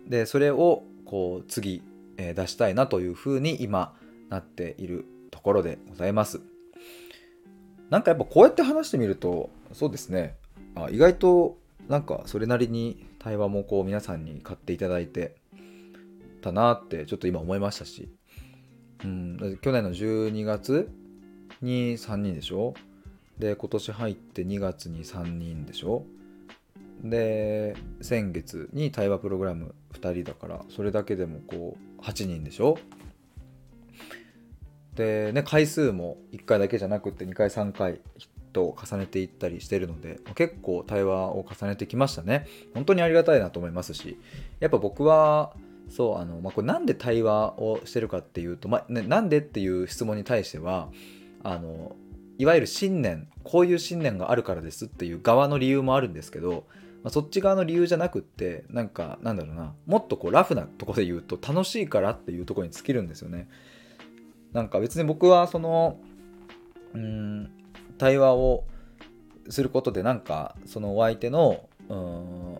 [0.07, 1.81] でそれをこう次、
[2.17, 3.95] え、出したいなというふうに今
[4.29, 5.05] なっている
[5.45, 6.41] ころでございます。
[7.91, 10.35] なんかやっぱこうやって話してみるとそうですね。
[10.73, 15.35] あ意外となんかそれなりに対話もこう皆さんに買っていただいて
[16.41, 18.09] たなってちょっと今思いましたし、
[19.03, 20.89] うん、去年の12月
[21.61, 22.73] に3人でしょ？
[23.37, 26.05] で今年入って2月に3人でしょ？
[27.03, 32.79] で先月に対話プログラム2人だからそれだけでもこう8人でしょ？
[34.95, 37.99] でね回数も1回だけじゃなくて2回3回
[38.53, 44.17] と重ねていったりしてるので結構対話を重ねてきましたね本当にありがたいなと思いますし
[44.61, 45.53] やっぱ僕は
[45.89, 50.89] そうあの、まあ、これなんで対話をしてるかっていうと、まあね、なんでっていう質問に対しては
[51.43, 51.95] あの
[52.37, 56.65] いわゆる信念こういう信念があるからですっていう側の理由もあるんですけど、
[57.03, 63.47] まあ、そっち側の理由じゃなくってなんかなんだろうなもっとこうラフなとこで言うと楽しいからっていうとこに尽きるんですよね。
[64.55, 65.99] なんか別に僕はその
[66.93, 67.51] うん
[67.97, 68.63] 対話を
[69.49, 72.57] することでなんかそのお相手のうん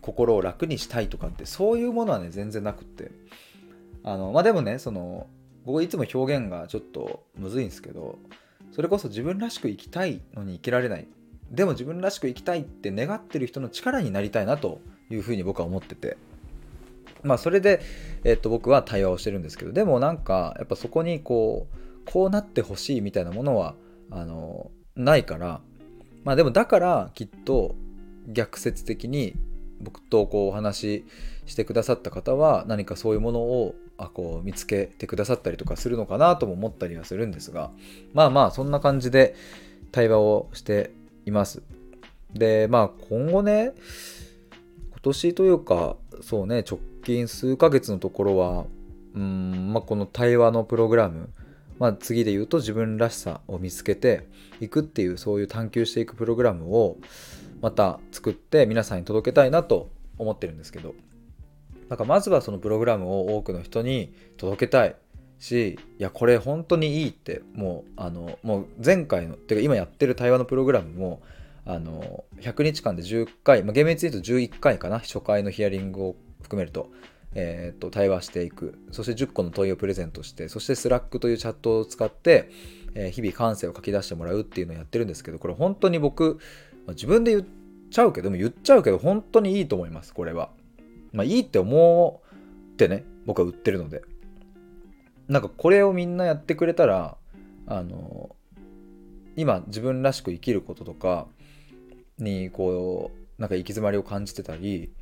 [0.00, 3.10] 心を楽にしたいとかってそういうものはね全然なくって。
[4.02, 5.26] あのまあでもねその
[5.66, 8.20] 僕いつも表現がちょっとむずいんですけど
[8.70, 11.06] それこそ自分らしく生きたいのに生きられない。
[11.50, 16.16] でも自分らしく生きたいって願ってる人の力になりたいなというふうに僕は思ってて。
[17.22, 17.80] まあそれで、
[18.24, 21.76] えっと、僕は対話をしてるんですけどでもなんかやっぱそこにこう
[22.10, 23.74] こうなってほしいみたいなものは
[24.10, 25.60] あのないから
[26.24, 27.74] まあでもだからきっと
[28.28, 29.34] 逆説的に
[29.80, 31.04] 僕とこうお話し
[31.46, 37.70] してくださった方は何かそういうものをあこう見つけてくださったりとかするのかなとも思ったりはするんですが
[38.12, 39.34] まあまあそんな感じで
[39.92, 40.90] 対話をして
[41.24, 41.62] います。
[42.32, 43.72] でまあ今後ね
[44.90, 48.66] 今年というかそうね直近数ヶ月のところは
[49.14, 51.30] うん、まあ、この対話のプログラム
[51.78, 54.26] まあ、次で言うと自分らしさを見つけて
[54.60, 56.96] いくっていうそういう探求していくプログラムを、
[57.60, 60.94] また作って皆さんに届けたいなと思ってるんですけど。
[61.88, 64.96] なんかまずはそのプログラムを多くの人に届けたい
[65.38, 71.22] しいやこれ本当にいいってもうあのもう前回のっていうか今やってる対話のプログラムも
[71.64, 76.16] あの100日間で10回、まあ、厳密に言うと11回かな初回のヒアリングを
[76.46, 76.90] 含めると,、
[77.34, 82.50] えー、と対話していくそして10個の問いをプレゼントしてそしてスラックというチャットを使って、
[82.94, 86.38] えー、日々感性を書き出してもらうっていうのをやってるんですけどこれ本当に僕、
[86.86, 87.46] まあ、自分で言っ
[87.90, 90.50] ちゃうけども言っちゃうけど本当にいいと思いますこれは。
[91.12, 92.22] まあいいって思
[92.72, 94.02] ってね僕は売ってるので。
[95.28, 97.16] なんかこれをみんなやってくれたら
[97.66, 98.36] あの
[99.34, 101.26] 今自分らしく生きることとか
[102.18, 104.92] にこうなんか行き詰まりを感じてたり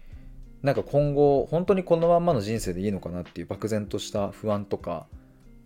[0.65, 5.07] なんか今後本当にこのまんまの人生でいいのかなっていう漠然とした不安とか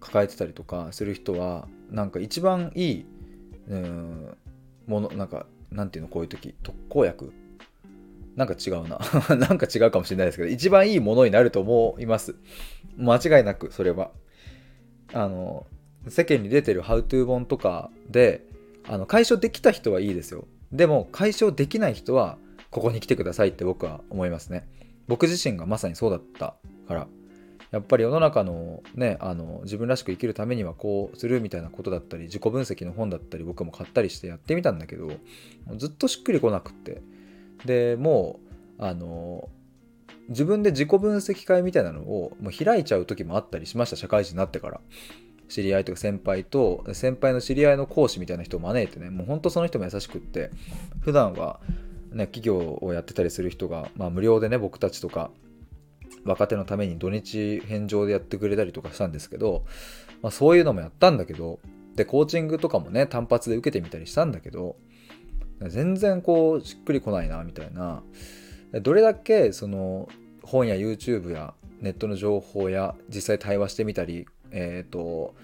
[0.01, 3.07] 抱えてたりとかする人はなんか一番いい
[3.69, 4.37] うん
[4.89, 7.33] ものなんかなんていうのこういう時特効薬？
[8.35, 8.99] なんか違うな。
[9.37, 12.35] なんか違うかもしれないですけど一番いいものになると思います。
[12.97, 14.11] 間違いなくそれは。
[15.13, 15.65] あの
[16.09, 18.45] 世間に出てるハウトゥー本とかで
[18.89, 20.49] あの解消できた人はいいですよ。
[20.73, 22.37] でも解消できない人は
[22.71, 24.67] ここに来てくださいって僕は思いますね。
[25.09, 26.55] 僕自身がまさにそうだった
[26.87, 27.07] から
[27.71, 35.11] やっぱり世の中のねあの自分らしく生きるためにはこうするみたいなことだったり自己分析の本だったり僕も買ったりしてやってみたんだけど
[35.77, 37.03] ずっとしっくりこなくって。
[37.65, 38.39] でも
[38.79, 39.49] うあの
[40.29, 44.81] 自分で自己分析会みたいなのをもう開いちゃう時もあったりしました社会人になってから。
[45.49, 50.51] 知り合いとか先輩と先輩の知り合いの講師みたいな人を招いてねもうほんとその人も優しくって
[51.01, 51.59] 普段は
[52.13, 55.31] ね企業をやってたりする人が、まあ、無料でね僕たちとか
[56.25, 59.65] 若手のために土日返上でやってくれたりとかしたんですけど、
[60.23, 61.61] まあ、そういうのもやったんだけど
[61.95, 64.77] でコーチングとかもね単発で受けてみたりしたんだけど
[65.61, 68.03] 全然こうしっくりこないなみたいな。
[68.83, 70.09] どれだけその
[70.43, 75.35] 本や YouTube やネットの情報や実際対話してみたり、えーと、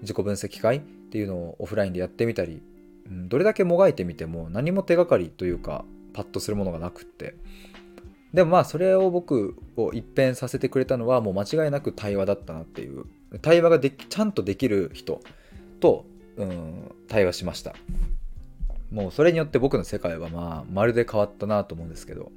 [0.00, 2.62] 自己分析会っていうのをオフラインでやってみたり、
[3.08, 7.34] どれだけもがいてみても何も手がかりというかパッとするものがなくって。
[8.32, 13.04] でもまあそれを僕を一変させてくれたのはもう間違いなく対話だったなっていう。
[13.40, 15.20] 対話ができちゃんとできる人
[15.80, 16.04] と、
[16.36, 17.74] うん、対話しました。
[18.90, 22.32] もうそれによって僕の世界はまあまるで変わったなと思うんですけど。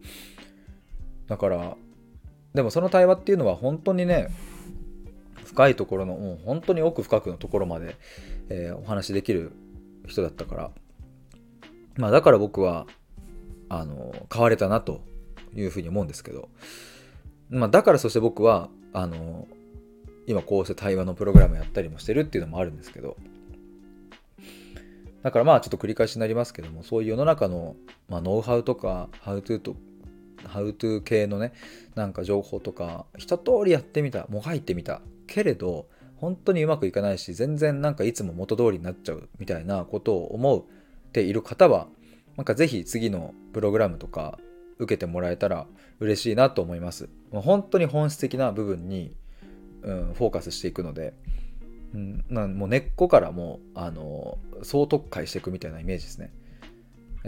[1.28, 1.78] だから
[2.54, 4.30] でもその対話っていうのは本当にね
[5.44, 7.96] 深いところのもう本当に奥深くのところまで、
[8.50, 9.52] えー、お話しできる
[10.08, 10.72] 人だったから。
[11.98, 12.88] まあだから僕は
[13.70, 15.02] あの変われたなと
[15.56, 16.50] いうふうに思うんですけど、
[17.50, 19.48] まあ、だからそして僕はあの
[20.28, 23.18] 今こうして対話のプログラムやったりもしてるっていうのもあるんですけど。
[25.24, 27.76] だからまあちょっと繰り返しになりますけどもそういう世の中の、
[28.10, 29.76] まあ、ノウハウとかハウトゥーと
[30.46, 31.52] ハウトゥー系のね
[31.96, 41.88] なんか情報とか一通りやってみたもがいてみたけれど本当にうまくいかないし全然なんかいつも元通りになっちゃうみたいなことを思っている方は
[42.38, 44.40] なんかぜひ次のプログラムとか
[44.78, 45.68] 受けてもらえたら
[46.00, 47.10] 嬉しいなと思います。
[47.32, 49.16] 本当に本質的な部分に、
[49.84, 51.14] うん、フォーカスしていくので、
[51.94, 56.32] うん、なもう根っこからもうあの総特化していくみたいなイメージですね。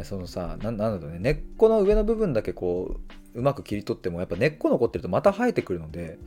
[0.04, 3.00] そのさなんだろうね根っこの上の部分だけこ
[3.34, 6.20] ううまく切り取ってもやっぱ根っこ残ってるとまた生えてくるので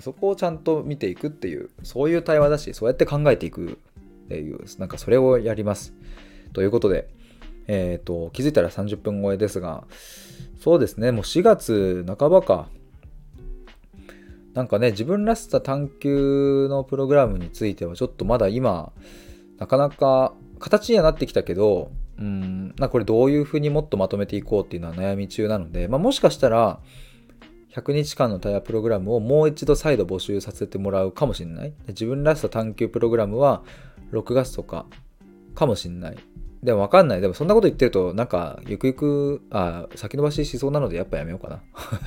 [0.00, 3.78] そこをちゃんと見ていくっていうそういう対話だしそうやって考えていく
[4.24, 5.94] っていうなんかそれをやります。
[6.52, 7.08] ということで
[7.66, 9.84] えっ、ー、と気づいたら30分超えですが
[10.60, 12.68] そうですねもう4月半ばか。
[14.54, 18.92] なんかね自分らしさ探求のプログラムについてはちょっとまだ今
[19.58, 26.80] なかなか形にはなってきたけどうんこれどういうふうにもっとまとめていこうっていうのは悩み中なので、まあ、もしかしたら
[27.74, 31.72] 100日間の対話プログラムをもう一度再度募集させてもらうかもしれない。
[31.88, 33.62] 自分らしさ探求プログラムは
[34.12, 34.86] 6月とか
[35.56, 36.16] かもしれない。
[36.62, 37.20] でも分かんない。
[37.20, 41.62] でもそんなこと言ってるとなんかゆくゆくあ先延ばししそうなのでやっぱやめようかな。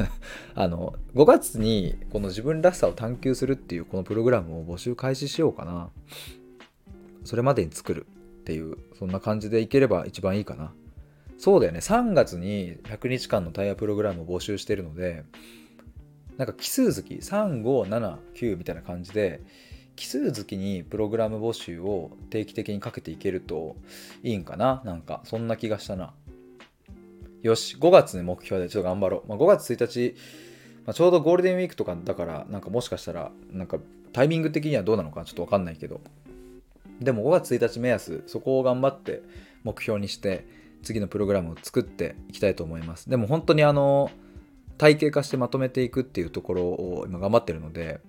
[0.55, 5.89] あの5月にこの自分らしさを探求するっていうこのプログラムを募集開始しようかな。
[7.25, 8.05] それまでに作る
[8.39, 10.71] っていうそんな感じでいければ一番いいかな。
[11.37, 11.79] そうだよね。
[11.79, 15.23] 3月に100日間のタイヤプログラムを募集してるので
[16.37, 19.41] なんか奇数月3579みたいな感じで
[19.95, 23.75] 奇数月にプログラム募集を定期的にかけていけると
[24.23, 24.81] いいんかな。
[24.85, 26.13] なんかそんな気がしたな。
[27.41, 30.15] よし5月の目標でちょっと頑張ろう、まあ、5月1日、
[30.85, 33.77] まあ、ちょうどゴールデンウィークとかだからなんかもしかしたらなんか
[34.11, 36.01] タイミング的にはどうなのかちょっと分かんないけど。
[36.99, 39.21] でも5月1日目安そこを頑張って
[39.63, 40.47] 目標にして
[40.83, 43.09] 次のプログラムを作っていきたいと思います。
[43.09, 44.11] でも本当にあの
[44.77, 47.99] 体系化してまとめていくっていうところを今頑張ってるので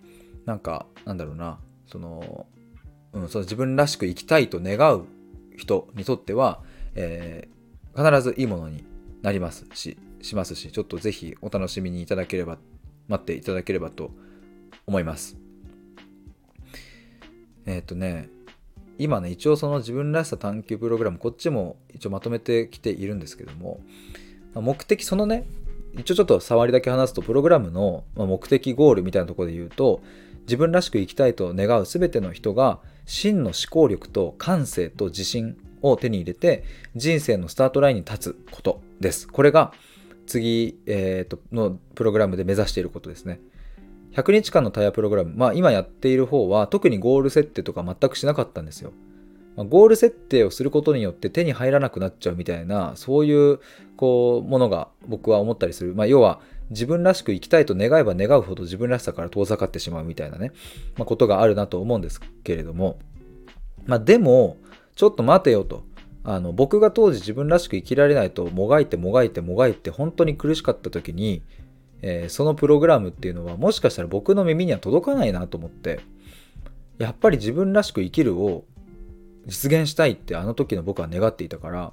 [0.45, 2.47] なんかなんだろうなその,、
[3.13, 5.07] うん、その自分らしく生きたいと願う
[5.57, 6.63] 人にとっては、
[6.95, 8.85] えー、必ずいいものに
[9.23, 12.59] なりますししますしちょっとぜひお楽しみにいただければ
[13.09, 14.11] 待っていただければと
[14.87, 15.37] 思います。
[17.67, 18.29] えっ、ー、とね
[18.99, 23.81] 今ね一応その自分らしさ探求プログラムこっちも一応まとめてきているんですけども
[24.55, 25.47] 目的そのね
[25.95, 30.03] 一応ちょっと触りだけ話すとプログラムの目的ゴールみたいなところで言うと
[30.43, 36.65] 自分らしく生きたいと願う全ての人が真の思考力と感性と自信を手に入れて
[36.97, 39.29] 人生のスタートラインに立つことです。
[39.29, 39.73] これが
[40.27, 43.41] 次、えーと、のプログラムで目指していることですね。
[44.15, 48.93] 100日間のタイヤプログラム、まあ今やっている方は特にゴール設定とか全くしなかったんですよ。
[49.57, 53.59] まあ、ゴール設定をすることによって手に入らなくなっちゃうみたいな、そういう
[53.97, 55.95] こうものが僕は思ったりする。
[55.95, 56.41] まあ要は
[56.71, 60.53] 自分らしく生きたいと願えば願うほど自分らしさから遠ざかってしまうみたいなね、
[60.97, 62.99] まあ、ことがあるなと思うんですけれども、
[63.87, 64.59] まあでも、
[64.95, 65.85] ちょっと待てよと。
[66.25, 71.43] あの僕が当時自分らしく生きられないともがいてもがいてもがいて本当に苦しかった時に
[72.03, 76.01] えー、そのプログラムっていうのはもしかしたら僕の耳には届かないなと思って
[76.99, 78.65] やっぱり自分らしく生きるを
[79.47, 81.93] 実現したいってあの時の僕は願っていたから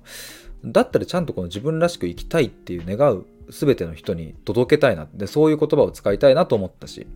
[0.64, 7.08] だったらちゃんとこの自分らしく生きたいっていう願う全ての人に届けたいなでそういう言葉を使いたいなと思ったし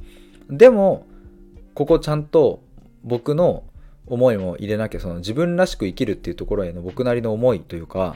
[0.49, 1.05] でも
[1.73, 2.61] ここちゃんと
[3.03, 3.63] 僕の
[4.05, 8.15] 思いも入れなきゃその自分らしく生きるっていうところへの僕なりの思いというか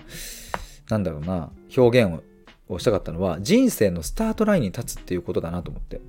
[0.89, 2.23] なんだろうな表現を
[2.69, 6.01] をしたかったのは人生のスタートラインに立つっていうことだなと思って。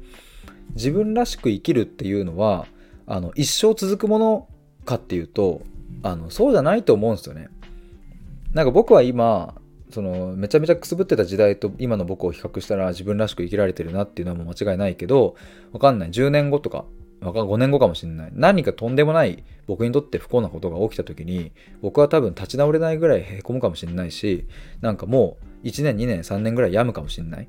[0.74, 2.66] 自分らしく生きるっていうのは
[3.06, 4.48] あの一生続くもの
[4.84, 5.62] かっていうと
[6.02, 7.48] あのそうじゃないと思うんですよね。
[8.52, 9.54] なんか僕は今
[9.90, 15.36] そのめちゃめちゃくすぶってた時代と今の僕を比較したら自分らしく生きられてるなっていうのはもう間違いないけど
[15.72, 16.10] わかんない。
[16.10, 16.84] 10年後とか
[17.32, 18.30] 5年後かもしれない。
[18.32, 21.52] 何かとんでもない僕にとって不幸なことが起きた時に
[21.82, 24.46] 僕は多分立ち直れないぐらいへこむかもしれないし
[24.80, 27.48] なんかもう1年2年3年ぐらい病むかもしんない。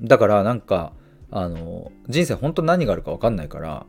[0.00, 0.92] だからなんか
[1.30, 3.86] あの人生本当何があるか分かんないから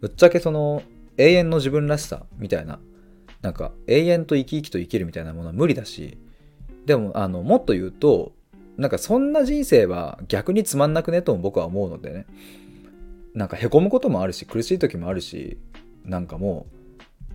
[0.00, 0.82] ぶっちゃけその
[1.16, 2.78] 永遠の自分らしさみたいな。
[3.44, 6.16] なんか永遠と生き生きと生きるみたいなものは無理だし
[6.86, 8.32] でもあのもっと言うと
[8.78, 12.26] なんかそんな人生は逆につまんなくねとも僕は思うのでね。
[13.34, 15.58] なんかへこむこともあるし苦しい時もあるし
[16.04, 16.66] なんかも
[17.30, 17.34] う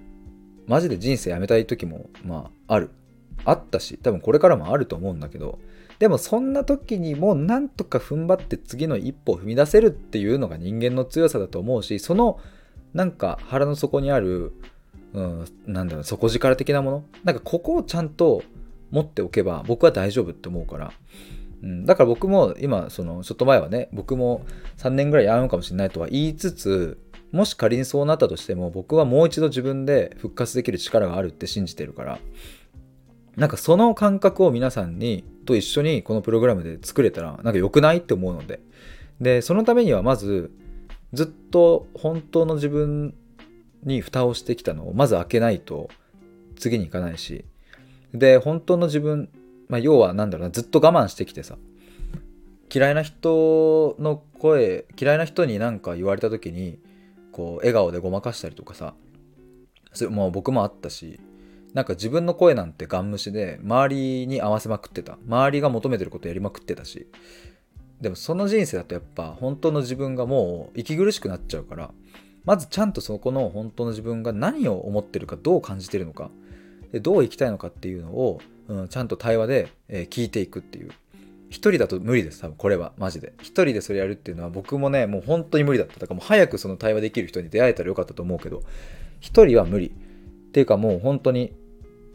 [0.68, 2.90] マジで人生やめたい時もまあある。
[3.46, 5.60] あったし多分これからもあると思うんだけど
[5.98, 12.42] でもそんな時にもなんとか踏ん張って次の一歩を踏み出せるっていうのが人間の強さだと思うしその
[12.94, 14.52] なんか腹の底にある、
[15.14, 17.04] うん、なんだろう底力的なもの？
[17.24, 18.44] なんかここをちゃんと
[18.92, 20.92] 持っておけば僕は大丈夫って思うから、
[21.62, 24.46] うん、だから僕も今そのちょっと前はね僕も
[24.78, 27.00] 3年ぐらいやめるかもしれないとは言いつつ
[27.32, 32.20] もし仮にそうなったとしても僕はもう一度自分で復活できる力があるって信じてるから
[33.36, 38.60] なんかその感覚を皆さんにと一緒にこのプログラムで作れたらなんか良くないって思うので。
[39.20, 40.52] でそのためにはまず
[41.14, 43.14] ずっと本当の自分
[43.84, 45.90] に蓋をしてきたのをまず開けないと
[46.56, 47.46] 次に行かないし
[48.14, 49.30] で本当の自分、
[49.70, 51.58] まあ、要は何だろうなずっと我慢してきてさ
[52.74, 56.80] 嫌いな人の声嫌いな人に何か言われた時に
[57.32, 58.94] こう笑顔でごまかしたりとかさ
[59.94, 61.20] それもう僕もあったし
[61.74, 65.18] なんか自分の声なんてガン無視で周りに合わせまくってた。
[65.28, 67.08] 周りが求めてることやりまくってたし。
[68.02, 71.92] でもその人生だとやっぱ本当の自分がもう息苦しくなっちゃうから
[72.46, 76.32] まずちゃんとそこの本当の自分が何を思ってるかどう感じてるのか
[76.94, 78.40] でどう生きたいのかっていうのを、
[78.70, 80.92] うん、ちゃんと対話で、えー、聞いていくっていう。
[81.50, 82.94] 一人だと無理です多分これは。
[82.98, 83.34] マジで。
[83.42, 86.00] 一人でそれやるっていうのは僕もねもう本当に無理だった。
[86.00, 88.62] だからもう早くその対話できる人に出会えたらよかったと思うけど
[89.20, 89.88] 一人は無理。
[89.88, 91.54] っていうかもう本当に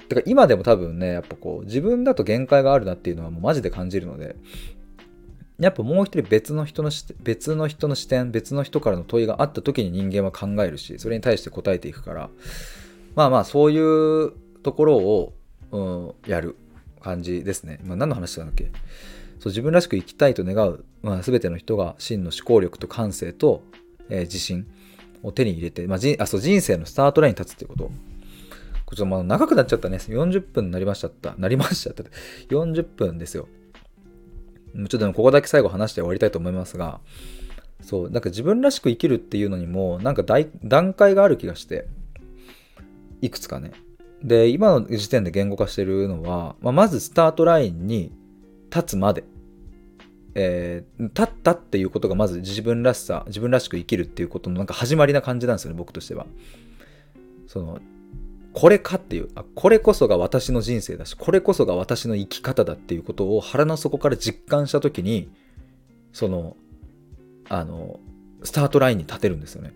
[0.08, 4.36] てか今でも多分ね、やっぱこう、自分だと限界があるなっていうのはもうマジで感じるので、
[5.58, 6.90] やっぱもう一人別の人の
[7.22, 12.30] 別の人の視点、別の人からの問いがあった時に人間は考えるし、それに対して答えていくから、
[13.14, 14.32] まあまあそういう
[14.62, 15.32] ところを、
[16.26, 16.56] やる
[17.00, 17.80] 感じですね。
[17.84, 18.70] まあ何の話なんだっけ？
[19.40, 23.62] そう自分らしく生きたいと願う、まあ、全ての人が真の思考力と感性と、
[24.08, 24.66] えー、自信
[25.22, 27.90] を手に入れて、まあ、じあそう人生のスタートラインに立つっていうこと
[28.94, 29.96] ちょっと長くなっちゃったね。
[29.96, 31.34] 40分になりましたった。
[31.36, 32.04] なりましたった。
[32.48, 33.48] 40分ですよ。
[34.74, 37.00] ちょっとでもここだけ最後話して終わりたいと思いますが、
[37.80, 40.22] そう、なんか自分らしく生きるっていうのにも、なんか
[40.62, 41.88] 段階がある気がして、
[43.20, 43.72] いくつかね。
[44.24, 48.10] で今の時点で言語化してるのは、まあ、まずスタートラインに
[48.74, 49.22] 立つまで、
[50.34, 56.26] えー、立ったっていうことがまず自分らしさ自分らしく生きるっていうことのなんか始まりな感じなんですよね僕としては。
[57.46, 57.78] その
[58.54, 65.28] これかっていうあこれこそが私の人生だしこれこそが私の生き方だっていうことを腹の底から実感した時に
[66.12, 66.56] その
[67.48, 68.00] あの
[68.42, 69.72] スタートラインに立てるんですよね。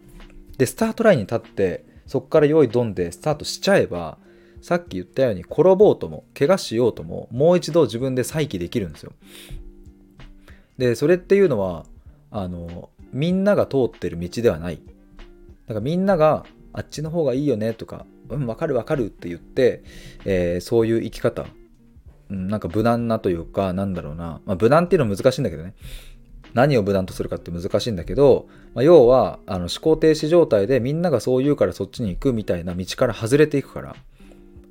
[0.56, 4.16] でスタートラインに立ってそこから用意ドンでスタートしちゃえば
[4.60, 9.12] さっき言ったように転ぼうとも怪我しようとももう一度自分で再起できるんですよ。
[10.76, 11.86] でそれっていうのは
[12.30, 14.80] あのみんなが通ってる道ではない。
[15.66, 19.82] だからみんながあっちの方がいいよねとかうん分かる分かるって言って、
[20.24, 21.46] えー、そういう生き方、
[22.30, 25.74] うん、なんか無難なというかなんだろうな、まあ、無難っていうのは難しいんだけどね
[26.54, 33.96] 何を無難とするかって難しいんだけど、まあ、要はあの思考停止状態でみんながそう言うからそっちに行くみたいな道から外れていくから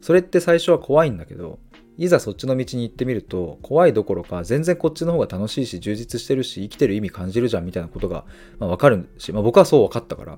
[0.01, 1.59] それって最初は怖いんだけど
[1.97, 8.23] いざそっちの道に行ってみると怖いどころか全然こっちの方が楽しいし充実してるし生きてる意味感じるじゃんみたいなことが、
[8.59, 10.37] まあ、分かるし、まあ、僕はそう分かったから、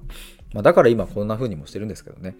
[0.53, 2.35] まあ、だから今こんな風にもしてるんですけどね。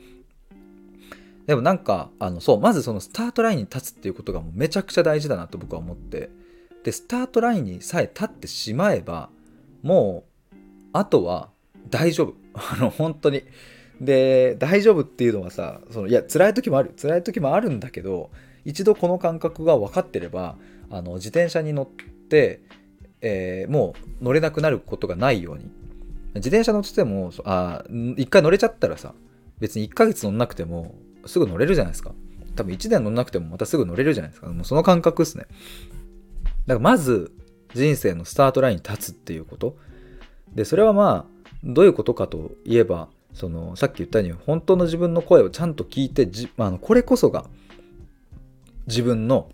[1.48, 6.30] でもなんかあのそうまずそのスタートラインに立つっていうことがもうめちゃくちゃ大事だなと僕は思って。
[6.84, 9.30] でスタートラインにさえ立ってしまえば
[9.82, 10.56] もう
[10.94, 11.50] あとは
[11.90, 12.34] 大丈夫。
[12.54, 13.44] あの本当に。
[14.02, 18.30] で大丈夫っていうのはさそのいや辛い時もある辛い時もあるんだけど
[18.66, 20.58] 一度この感覚が分かってれば
[20.90, 22.62] あの自転車に乗って、
[23.22, 25.70] えー、もう乗れなくなることがないように。
[26.36, 27.84] 自転車乗っててもあ
[28.16, 29.16] 一回乗れちゃったらさ
[29.60, 30.94] 別に1ヶ月乗んなくても
[31.26, 32.12] すぐ乗れるじゃないですか。
[32.56, 34.48] 多分1年乗んなくてもまたすぐ乗れるじゃないですか。
[34.48, 35.46] もうその感覚ですね。
[36.68, 37.32] だからまず
[37.74, 39.76] 人生のスタートラインに立つっていうこと。
[40.54, 47.46] でそれはまあどういうことかといえばそのさっき言ったように本当の自分の声をちゃんと聞いてじ、まあこれこそが
[48.88, 49.50] 自分の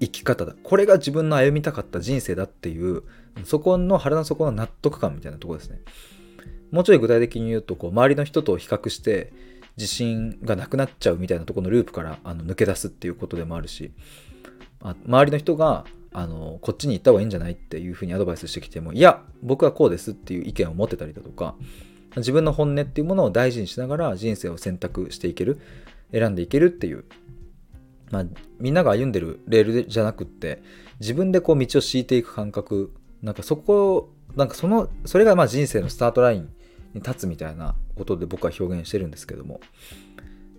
[0.00, 0.54] 生き方だ。
[0.62, 3.02] これが自分の歩みたかった人生だっていう
[3.44, 5.80] そこの腹の底の納得感みたいなとこですね。
[6.70, 9.32] もうちょい具体的に言うとこう周りの人と比較して
[9.76, 13.92] 自信がなくなっちゃうみたいなところのループからあの抜け出すっていうことでもあるし
[14.82, 21.54] あ周りの人があのこっちに行った方がいいんじゃないっていうふうにアドバイスしてきてもいや僕はこうですっていう意見を持ってたりだとか
[22.16, 25.60] 自分の本音っていうものを大事にしながら人生を選択していける
[26.12, 27.04] 選んでいけるっていう、
[28.10, 28.24] まあ、
[28.58, 30.62] みんなが歩んでるレールじゃなくって
[30.98, 32.92] 自分でこう道を敷いていく感覚。
[33.22, 36.48] なんかそこなんかそのそれがまあ人生のスタートライン
[36.94, 39.60] に立つみたいなことで僕は表現してるんですけども。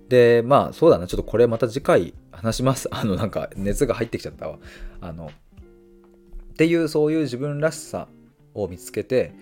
[0.09, 1.07] でまあそうだな。
[1.07, 2.87] ちょっとこれまた次回話します。
[2.93, 4.59] あのなんか熱が入ってきちゃったわ。
[4.99, 5.31] あの
[6.53, 8.07] っていうそういう自分らしさ
[8.53, 9.33] を見つけて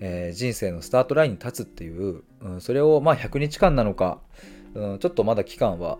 [0.00, 4.20] えー、人生のスタートラインに立つっていう、うん、それをまあ100日間なのか、
[4.74, 5.98] うん、ちょっとまだ期間は、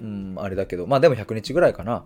[0.00, 2.04] うん、あれだけどまあでも100日ぐらいかな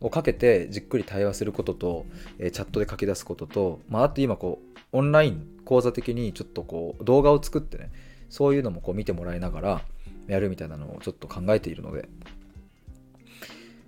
[0.00, 2.06] をかけてじっくり対話することと、
[2.38, 7.90] えー、チャットで書き出すことと、まあ、あと今こうオンライン講座的にちょっとこう動画を作ってね
[8.30, 9.82] そういうのもこう見てもらいながら
[10.26, 12.08] やるみたいなのをちょっと考えているので。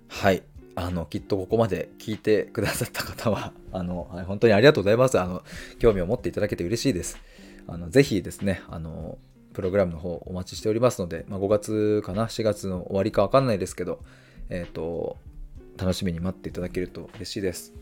[0.07, 0.43] はい。
[0.75, 5.19] あの、きっとここまで聞いてくださった方は、 あの、はい、本当にありがとうございます。
[5.19, 5.43] あの、
[5.79, 7.17] 興味を持っていただけて嬉しいです。
[7.67, 9.17] あの、ぜひですね、あの、
[9.53, 13.99] プログラムの方お待ちしておりますので、まあ、5月かな、4月の終わりかわかんないですけど、
[14.49, 15.17] えっ、ー、と、
[15.77, 17.73] 楽しみに待っていただけると嬉しいです。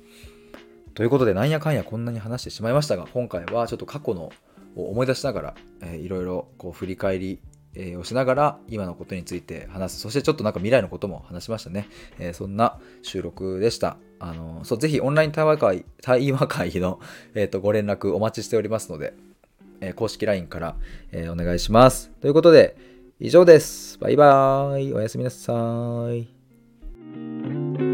[0.93, 4.31] ということで、なんやかんやこんなに話してしまいましたが、今回はちょっと過去の
[4.75, 7.39] を思い出しながら、えー、いろいろこう振り返り
[7.75, 9.99] えー、をしながら今のことについて話す。
[9.99, 11.87] そしてちょっとなんか未来のことも話しましたね。
[12.19, 13.97] えー、そんな収録でした。
[14.19, 16.99] あのそうぜひオンライン対話会対話会の、
[17.35, 19.13] えーと、ご連絡お待ちしておりますので、
[19.81, 20.75] えー、公式 LINE から、
[21.11, 22.11] えお願いします。
[22.21, 22.75] ということで、
[23.19, 23.97] 以上です。
[23.99, 24.93] バイバーイ。
[24.93, 25.53] おやすみなさ
[26.13, 27.88] い。